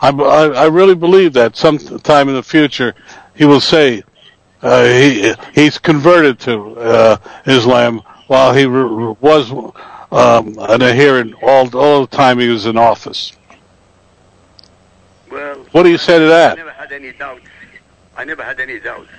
[0.02, 2.94] I, I, I really believe that sometime in the future
[3.36, 4.04] he will say
[4.62, 9.52] uh, he he's converted to uh, Islam while he re- was
[10.12, 13.32] um, an adherent all all the time he was in office.
[15.32, 16.54] Well, What do you say to that?
[16.54, 17.46] I never had any doubts.
[18.16, 19.10] I never had any doubts.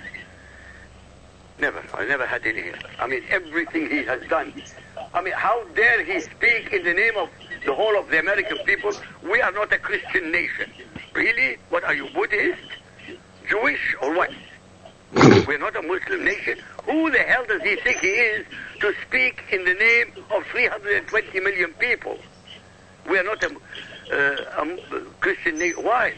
[1.58, 1.82] Never.
[1.94, 2.72] I never had any.
[2.98, 4.52] I mean, everything he has done.
[5.14, 7.28] I mean, how dare he speak in the name of
[7.66, 8.92] the whole of the American people?
[9.22, 10.70] We are not a Christian nation.
[11.12, 11.58] Really?
[11.68, 12.60] What are you, Buddhist?
[13.48, 14.30] Jewish or what?
[15.46, 16.58] We're not a Muslim nation.
[16.84, 18.46] Who the hell does he think he is
[18.80, 22.18] to speak in the name of 320 million people?
[23.08, 23.50] We are not a,
[24.12, 25.84] uh, a Christian nation.
[25.84, 26.14] Why?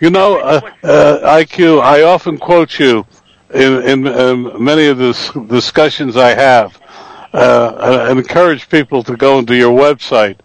[0.00, 3.06] You know, uh, uh, IQ, I often quote you
[3.54, 6.78] in, in, in many of the discussions I have.
[7.32, 10.36] Uh, encourage people to go into your website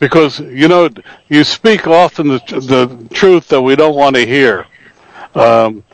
[0.00, 0.88] because you know
[1.28, 4.66] you speak often the, the truth that we don't want to hear.
[5.34, 5.84] Um,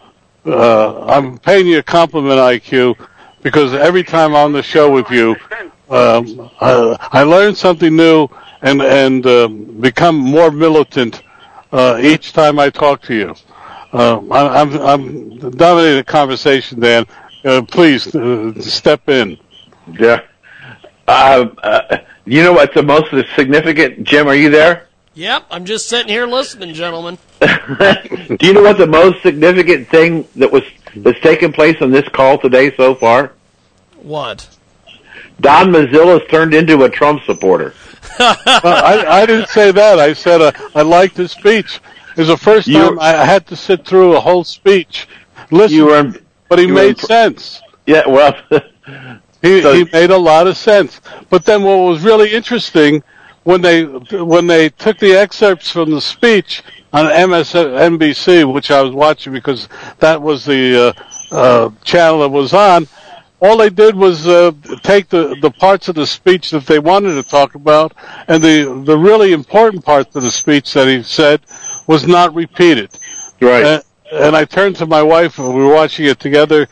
[0.47, 2.97] uh, I'm paying you a compliment, IQ,
[3.43, 5.37] because every time I'm on the show with you,
[5.91, 8.29] um, I, I learn something new
[8.63, 11.23] and and uh, become more militant
[11.73, 13.35] uh, each time I talk to you.
[13.93, 17.07] Uh, I, I'm I'm dominating the conversation, Dan.
[17.45, 19.39] Uh, please uh, step in.
[19.99, 20.21] Yeah.
[21.11, 24.05] Uh, uh, you know what's the most significant?
[24.05, 24.87] Jim, are you there?
[25.15, 27.19] Yep, I'm just sitting here listening, gentlemen.
[27.41, 30.63] Do you know what the most significant thing that was
[30.95, 33.33] that's taken place on this call today so far?
[33.97, 34.49] What?
[35.41, 37.75] Don Mazzella's turned into a Trump supporter.
[38.21, 39.99] well, I, I didn't say that.
[39.99, 41.81] I said uh, I liked his speech.
[42.13, 45.09] It was the first You- time I had to sit through a whole speech.
[45.51, 46.15] Listen, You were,
[46.49, 47.61] but he you made impr- sense.
[47.87, 48.37] Yeah, well,
[49.43, 51.01] He, So- he made a lot of sense.
[51.29, 53.03] But then what was really interesting
[53.45, 56.63] when they when they took the excerpts from the speech
[56.93, 59.69] on MSNBC, which I was watching because
[59.99, 60.95] that was the
[61.31, 62.87] uh, uh, channel that was on.
[63.43, 67.15] All they did was uh, take the, the parts of the speech that they wanted
[67.15, 67.95] to talk about,
[68.29, 71.41] and the the really important part of the speech that he said
[71.87, 72.91] was not repeated.
[73.41, 73.65] Right.
[73.65, 73.83] And,
[74.13, 76.69] and I turned to my wife, and we were watching it together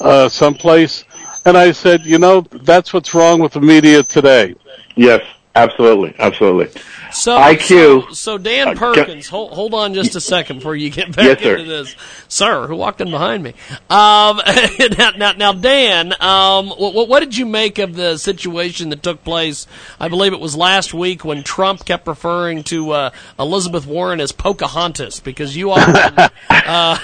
[0.00, 1.04] uh, someplace,
[1.48, 4.54] and I said, you know, that's what's wrong with the media today.
[4.96, 5.22] yes,
[5.54, 6.80] absolutely, absolutely.
[7.10, 8.08] So IQ.
[8.08, 11.24] So, so Dan Uh, Perkins, hold, hold on just a second before you get back
[11.24, 11.56] Yes, sir.
[11.56, 11.96] into this,
[12.28, 12.66] sir.
[12.66, 13.54] Who walked in behind me?
[13.88, 14.40] Um,
[14.98, 19.24] now, now, now, Dan, um, what, what did you make of the situation that took
[19.24, 19.66] place?
[19.98, 24.32] I believe it was last week when Trump kept referring to uh, Elizabeth Warren as
[24.32, 26.98] Pocahontas because you often uh,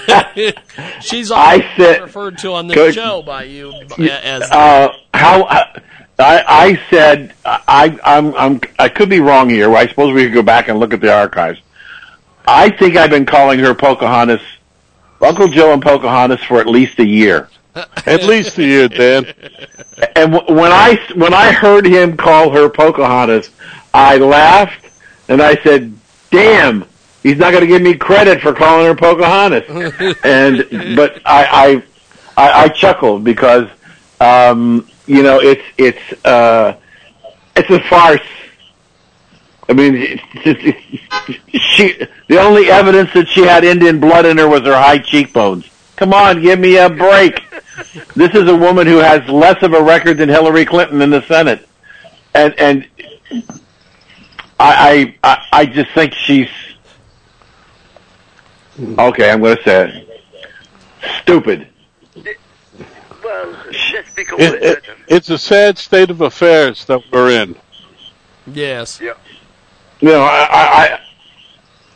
[1.01, 5.71] she's often I said- referred to on this show by you as Uh, how
[6.17, 9.73] I, I said I, I'm, I'm I could be wrong here.
[9.75, 11.59] I suppose we could go back and look at the archives.
[12.47, 14.41] I think I've been calling her Pocahontas,
[15.21, 17.49] Uncle Joe and Pocahontas for at least a year.
[18.05, 19.25] At least a year, Dan.
[20.15, 23.49] And w- when I when I heard him call her Pocahontas,
[23.93, 24.89] I laughed
[25.27, 25.93] and I said,
[26.31, 26.85] "Damn,
[27.21, 29.65] he's not going to give me credit for calling her Pocahontas."
[30.23, 31.83] and but I
[32.37, 33.67] I I, I chuckled because
[34.21, 36.77] um, you know it's it's uh,
[37.55, 38.21] it's a farce.
[39.67, 40.77] I mean, it's, it's,
[41.47, 41.93] it's, she
[42.27, 45.67] the only evidence that she had Indian blood in her was her high cheekbones.
[45.95, 47.41] Come on, give me a break.
[48.15, 51.21] This is a woman who has less of a record than Hillary Clinton in the
[51.23, 51.67] Senate,
[52.33, 52.87] and and
[54.59, 56.49] I I I- just think she's
[58.79, 59.29] okay.
[59.31, 60.23] I'm going to say it.
[61.21, 61.67] Stupid.
[63.25, 67.55] Well, just speak a It, it, it's a sad state of affairs that we're in.
[68.45, 69.01] yes.
[69.01, 69.13] Yeah.
[69.99, 70.99] You know, I, I,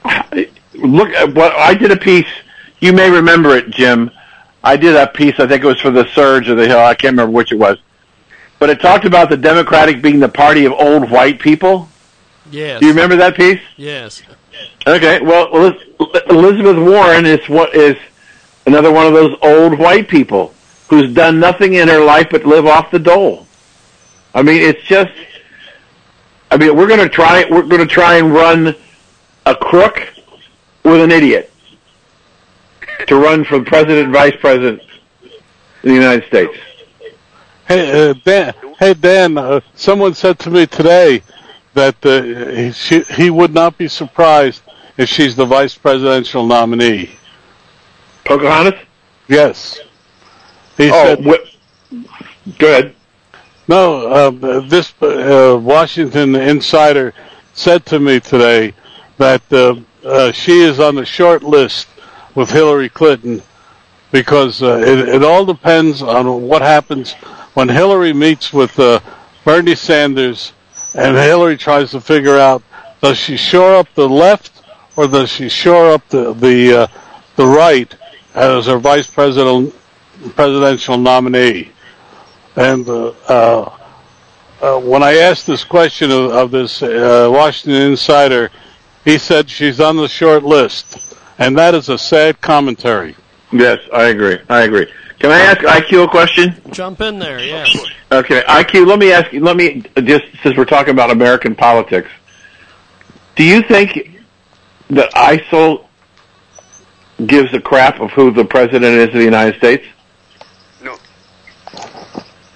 [0.05, 2.25] I look at what I did a piece.
[2.79, 4.09] You may remember it, Jim.
[4.63, 5.39] I did a piece.
[5.39, 6.79] I think it was for the Surge of the Hill.
[6.79, 7.77] I can't remember which it was,
[8.57, 11.89] but it talked about the Democratic being the party of old white people.
[12.49, 12.79] Yes.
[12.79, 13.61] Do you remember that piece?
[13.77, 14.23] Yes.
[14.87, 15.21] Okay.
[15.21, 15.75] Well,
[16.29, 17.97] Elizabeth Warren is what is
[18.65, 20.55] another one of those old white people
[20.89, 23.47] who's done nothing in her life but live off the dole.
[24.33, 25.11] I mean, it's just.
[26.51, 27.45] I mean, we're going to try.
[27.49, 28.75] We're going to try and run
[29.45, 30.07] a crook
[30.83, 31.51] with an idiot
[33.07, 34.81] to run for president, and vice president
[35.23, 35.31] of
[35.83, 36.57] the United States.
[37.67, 41.21] Hey, uh, Dan, hey, Dan uh, someone said to me today
[41.75, 42.21] that uh,
[42.51, 44.63] he, she, he would not be surprised
[44.97, 47.11] if she's the vice presidential nominee.
[48.25, 48.79] Pocahontas?
[49.27, 49.79] Yes.
[50.79, 52.95] He Oh, said, wh- good.
[53.67, 57.13] No, uh, this uh, Washington insider
[57.53, 58.73] said to me today
[59.17, 59.75] that uh,
[60.07, 61.87] uh, she is on the short list
[62.33, 63.43] with Hillary Clinton
[64.11, 67.13] because uh, it, it all depends on what happens
[67.53, 69.01] when Hillary meets with uh,
[69.45, 70.53] Bernie Sanders
[70.95, 72.63] and Hillary tries to figure out
[73.01, 74.63] does she shore up the left
[74.95, 76.87] or does she shore up the the uh,
[77.35, 77.93] the right
[78.33, 79.75] as her vice president
[80.35, 81.71] presidential nominee.
[82.55, 83.77] And uh, uh,
[84.61, 88.49] uh, when I asked this question of, of this uh, Washington insider,
[89.05, 93.15] he said she's on the short list, and that is a sad commentary.
[93.51, 94.39] Yes, I agree.
[94.49, 94.87] I agree.
[95.19, 96.61] Can I ask IQ a question?
[96.71, 97.75] Jump in there, yes.
[98.11, 98.87] Okay, IQ.
[98.87, 99.41] Let me ask you.
[99.41, 102.09] Let me just since we're talking about American politics,
[103.35, 104.21] do you think
[104.89, 105.85] that ISIL
[107.25, 109.85] gives a crap of who the president is of the United States?
[110.81, 110.97] No.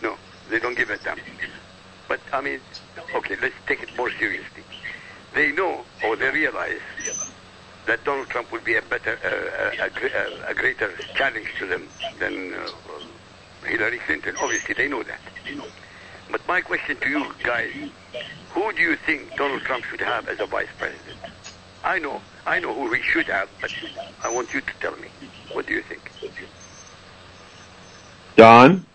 [0.02, 0.16] No,
[0.54, 1.18] they don't give a damn.
[2.08, 2.60] But, I mean,
[3.16, 4.64] okay, let's take it more seriously.
[5.34, 6.80] They know or they realize
[7.88, 11.66] that Donald Trump would be a better, uh, a, a, uh, a greater challenge to
[11.66, 11.88] them
[12.20, 12.70] than uh,
[13.66, 14.36] Hillary Clinton.
[14.40, 15.20] Obviously, they know that.
[16.30, 17.74] But my question to you guys,
[18.52, 21.18] who do you think Donald Trump should have as a vice president?
[21.84, 23.72] I know, I know who he should have, but
[24.24, 25.08] I want you to tell me.
[25.52, 26.12] What do you think?
[28.36, 28.86] Don?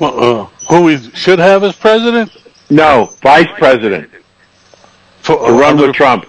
[0.00, 2.30] Well, uh, who we should have as president?
[2.70, 4.08] No, vice president
[5.20, 6.26] For, to run with Trump.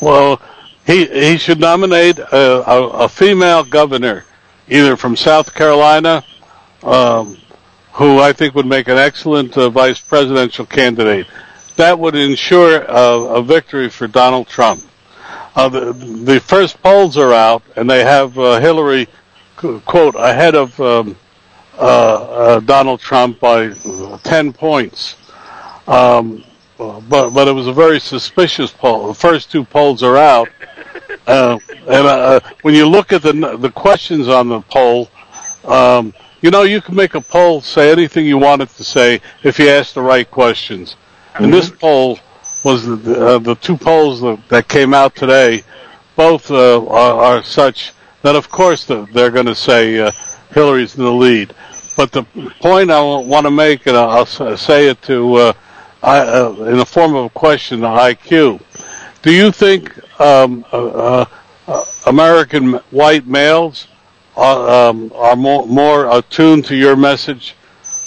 [0.00, 0.40] Well,
[0.86, 4.24] he he should nominate a, a, a female governor,
[4.68, 6.24] either from South Carolina,
[6.84, 7.36] um,
[7.92, 11.26] who I think would make an excellent uh, vice presidential candidate.
[11.74, 14.82] That would ensure a, a victory for Donald Trump.
[15.56, 19.08] Uh, the, the first polls are out, and they have uh, Hillary,
[19.56, 21.14] quote, ahead of um, uh, uh,
[22.60, 25.16] Donald Trump by uh, 10 points.
[25.86, 26.44] Um,
[26.76, 29.08] but but it was a very suspicious poll.
[29.08, 30.48] The first two polls are out,
[31.26, 31.58] uh,
[31.88, 35.10] and uh, when you look at the the questions on the poll,
[35.64, 39.20] um, you know you can make a poll say anything you want it to say
[39.42, 40.96] if you ask the right questions.
[41.34, 42.20] And this poll
[42.64, 45.64] was the uh, the two polls that, that came out today.
[46.14, 50.10] Both uh, are, are such that, of course, the, they're going to say uh,
[50.50, 51.54] Hillary's in the lead.
[51.98, 52.22] But the
[52.60, 55.52] point I want to make, and I'll say it to uh,
[56.00, 58.62] I, uh, in the form of a question to IQ.
[59.22, 61.26] Do you think um, uh,
[61.66, 63.88] uh, American white males
[64.36, 67.56] are, um, are more, more attuned to your message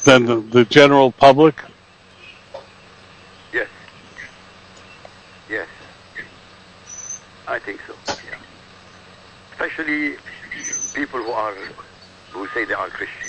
[0.06, 1.62] than the, the general public?
[3.52, 3.68] Yes.
[5.50, 5.68] Yes.
[7.46, 7.94] I think so.
[8.08, 8.38] Yeah.
[9.52, 10.16] Especially
[10.94, 11.56] people who are
[12.32, 13.21] who say they are Christian.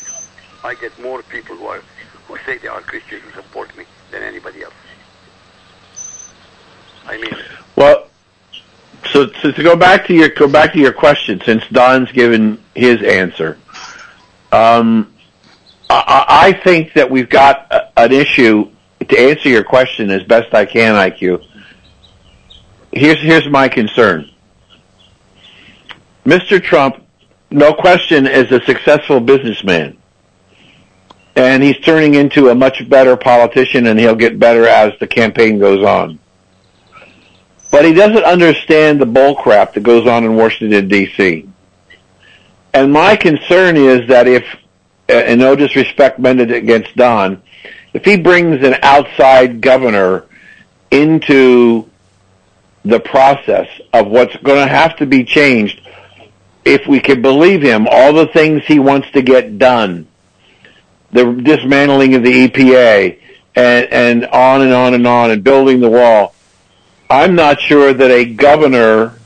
[0.65, 1.83] I get more people who are
[2.27, 4.75] who say they are Christians who support me than anybody else.
[7.05, 7.35] I mean,
[7.77, 8.09] Well,
[9.13, 12.63] so, so to go back to your go back to your question, since Don's given
[12.75, 13.59] his answer,
[14.53, 15.13] um,
[15.91, 18.71] I, I think that we've got a, an issue
[19.09, 21.45] to answer your question as best I can, IQ.
[22.93, 24.31] Here's here's my concern.
[26.25, 26.63] Mr.
[26.63, 27.05] Trump,
[27.51, 29.97] no question, is a successful businessman.
[31.35, 35.59] And he's turning into a much better politician and he'll get better as the campaign
[35.59, 36.19] goes on
[37.73, 41.49] but he doesn't understand the bull crap that goes on in Washington D.C.
[42.75, 44.45] And my concern is that if,
[45.09, 47.43] uh, and no disrespect meant against Don,
[47.95, 50.27] if he brings an outside governor
[50.91, 51.89] into
[52.85, 55.81] the process of what's going to have to be changed,
[56.67, 60.07] if we can believe him, all the things he wants to get done,
[61.13, 63.19] the dismantling of the EPA,
[63.55, 66.35] and, and on and on and on, and building the wall,
[67.11, 69.19] I'm not sure that a governor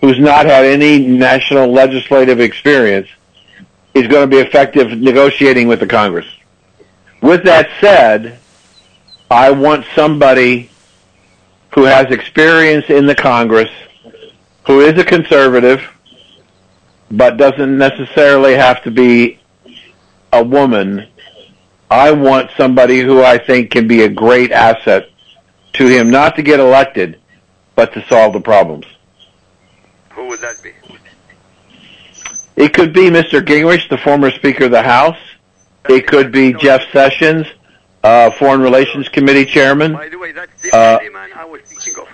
[0.00, 3.08] who's not had any national legislative experience
[3.94, 6.26] is going to be effective negotiating with the Congress.
[7.22, 8.38] With that said,
[9.30, 10.70] I want somebody
[11.74, 13.70] who has experience in the Congress,
[14.66, 15.82] who is a conservative,
[17.10, 19.38] but doesn't necessarily have to be
[20.36, 21.06] a woman.
[21.90, 25.08] I want somebody who I think can be a great asset
[25.74, 27.20] to him not to get elected,
[27.74, 28.86] but to solve the problems.
[30.10, 30.72] who would that be?
[32.56, 33.40] It could be Mr.
[33.44, 35.18] Gingrich, the former Speaker of the House.
[35.88, 37.46] It could be Jeff Sessions,
[38.02, 39.92] uh, Foreign Relations Committee Chairman.
[39.92, 42.08] By the way, that's the Uh, man I was thinking of.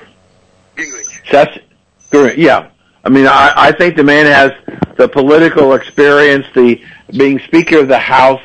[0.76, 1.30] Gingrich.
[1.30, 2.36] That's.
[2.36, 2.68] Yeah.
[3.04, 4.52] I mean, I, I think the man has
[4.96, 6.82] the political experience, the
[7.16, 8.42] being Speaker of the House,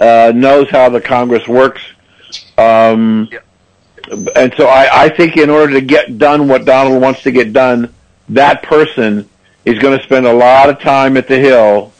[0.00, 1.82] uh, knows how the Congress works.
[2.58, 3.28] Um,
[4.36, 7.52] And so I, I think in order to get done what Donald wants to get
[7.52, 7.92] done,
[8.28, 9.28] that person
[9.64, 11.92] is going to spend a lot of time at the Hill,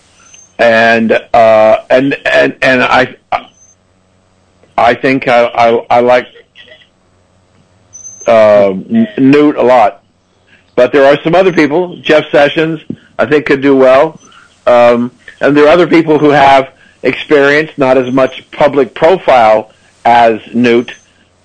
[0.59, 3.17] and uh, and and and I
[4.79, 6.29] I think I I, I like
[8.27, 8.73] uh,
[9.19, 10.05] Newt a lot.
[10.77, 12.83] But there are some other people, Jeff Sessions,
[13.19, 14.21] I think could do well.
[14.67, 15.11] Um,
[15.41, 19.73] and there are other people who have experience, not as much public profile
[20.05, 20.95] as Newt,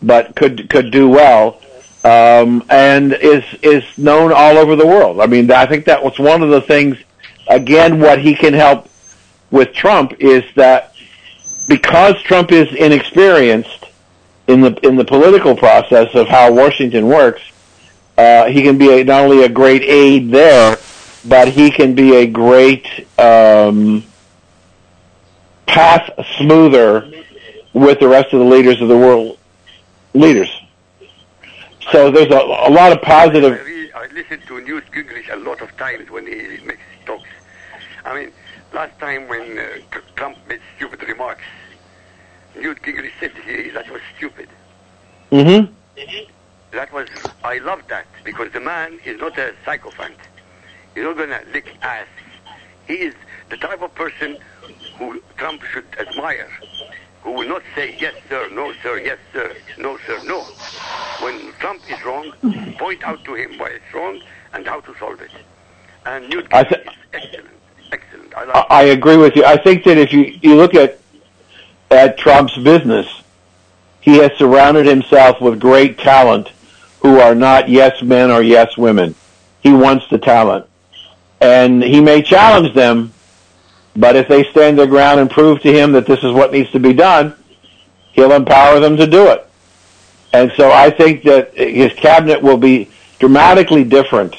[0.02, 1.60] but could could do well.
[2.04, 5.22] Um, and is is known all over the world.
[5.22, 6.98] I mean, I think that was one of the things.
[7.48, 8.90] Again, what he can help
[9.52, 10.96] with Trump is that
[11.68, 13.86] because Trump is inexperienced
[14.48, 17.42] in the in the political process of how Washington works,
[18.18, 20.78] uh, he can be a, not only a great aide there,
[21.26, 22.88] but he can be a great
[23.20, 24.04] um,
[25.66, 27.12] path smoother
[27.74, 29.38] with the rest of the leaders of the world
[30.14, 30.50] leaders.
[31.92, 33.54] So there's a, a lot of positive.
[33.54, 37.30] I, read, I listened to Newt Gingrich a lot of times when he makes talks.
[38.06, 38.32] I mean,
[38.74, 39.68] last time when uh,
[40.16, 41.44] Trump made stupid remarks,
[42.56, 44.50] Newt Gingrich said he, that was stupid.
[45.32, 45.74] Mm-hmm.
[46.72, 47.08] That was,
[47.44, 50.12] I love that because the man is not a psychopath.
[50.94, 52.08] He's not going to lick ass.
[52.88, 53.14] He is
[53.50, 54.38] the type of person
[54.98, 56.50] who Trump should admire,
[57.24, 60.42] who will not say yes sir, no sir, yes sir, no sir, no.
[61.22, 62.32] when Trump is wrong,
[62.78, 64.22] point out to him why it's wrong
[64.54, 65.32] and how to solve it.
[66.06, 67.48] And Newt I th- is excellent,
[67.92, 68.34] excellent.
[68.36, 69.46] I like I agree with you.
[69.46, 71.00] I think that if you, you look at
[71.92, 73.08] at Trump's business,
[74.00, 76.50] he has surrounded himself with great talent
[77.02, 79.14] who are not yes men or yes women.
[79.62, 80.66] He wants the talent.
[81.42, 83.14] And he may challenge them,
[83.96, 86.72] but if they stand their ground and prove to him that this is what needs
[86.72, 87.36] to be done,
[88.14, 89.48] he'll empower them to do it.
[90.34, 92.90] And so I think that his cabinet will be
[93.20, 94.36] dramatically different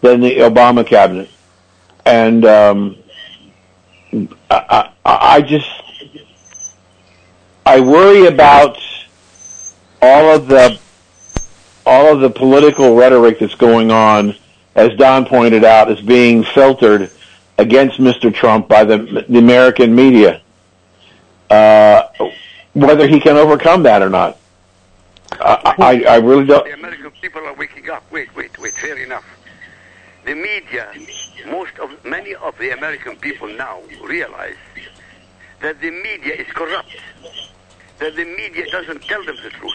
[0.00, 1.28] than the Obama cabinet.
[2.06, 2.96] And um,
[4.50, 5.68] I, I, I just
[7.66, 8.78] I worry about
[10.00, 10.78] all of the
[11.86, 14.34] all of the political rhetoric that's going on,
[14.74, 17.10] as Don pointed out, is being filtered
[17.58, 18.32] against Mr.
[18.32, 20.40] Trump by the, the American media.
[21.48, 22.04] Uh,
[22.72, 24.38] whether he can overcome that or not,
[25.32, 26.64] I, I, I really don't.
[26.64, 28.04] The American people are waking up.
[28.10, 28.72] Wait, wait, wait.
[28.74, 29.24] Fair enough.
[30.24, 30.92] The media,
[31.46, 34.56] most of many of the American people now realize
[35.60, 36.96] that the media is corrupt.
[37.98, 39.74] That the media doesn't tell them the truth.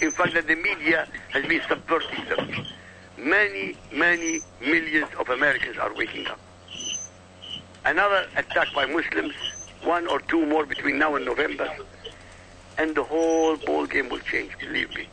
[0.00, 2.66] In fact, that the media has been subverting them.
[3.18, 6.38] Many, many millions of Americans are waking up.
[7.84, 9.32] Another attack by Muslims,
[9.82, 11.68] one or two more between now and November,
[12.78, 14.52] and the whole ball game will change.
[14.58, 15.08] Believe me.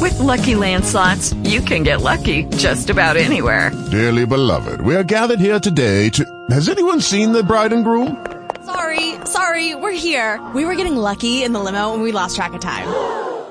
[0.00, 3.70] With Lucky Land slots, you can get lucky just about anywhere.
[3.90, 6.24] Dearly beloved, we are gathered here today to.
[6.50, 8.26] Has anyone seen the bride and groom?
[8.64, 10.44] Sorry, sorry, we're here.
[10.54, 12.88] We were getting lucky in the limo and we lost track of time.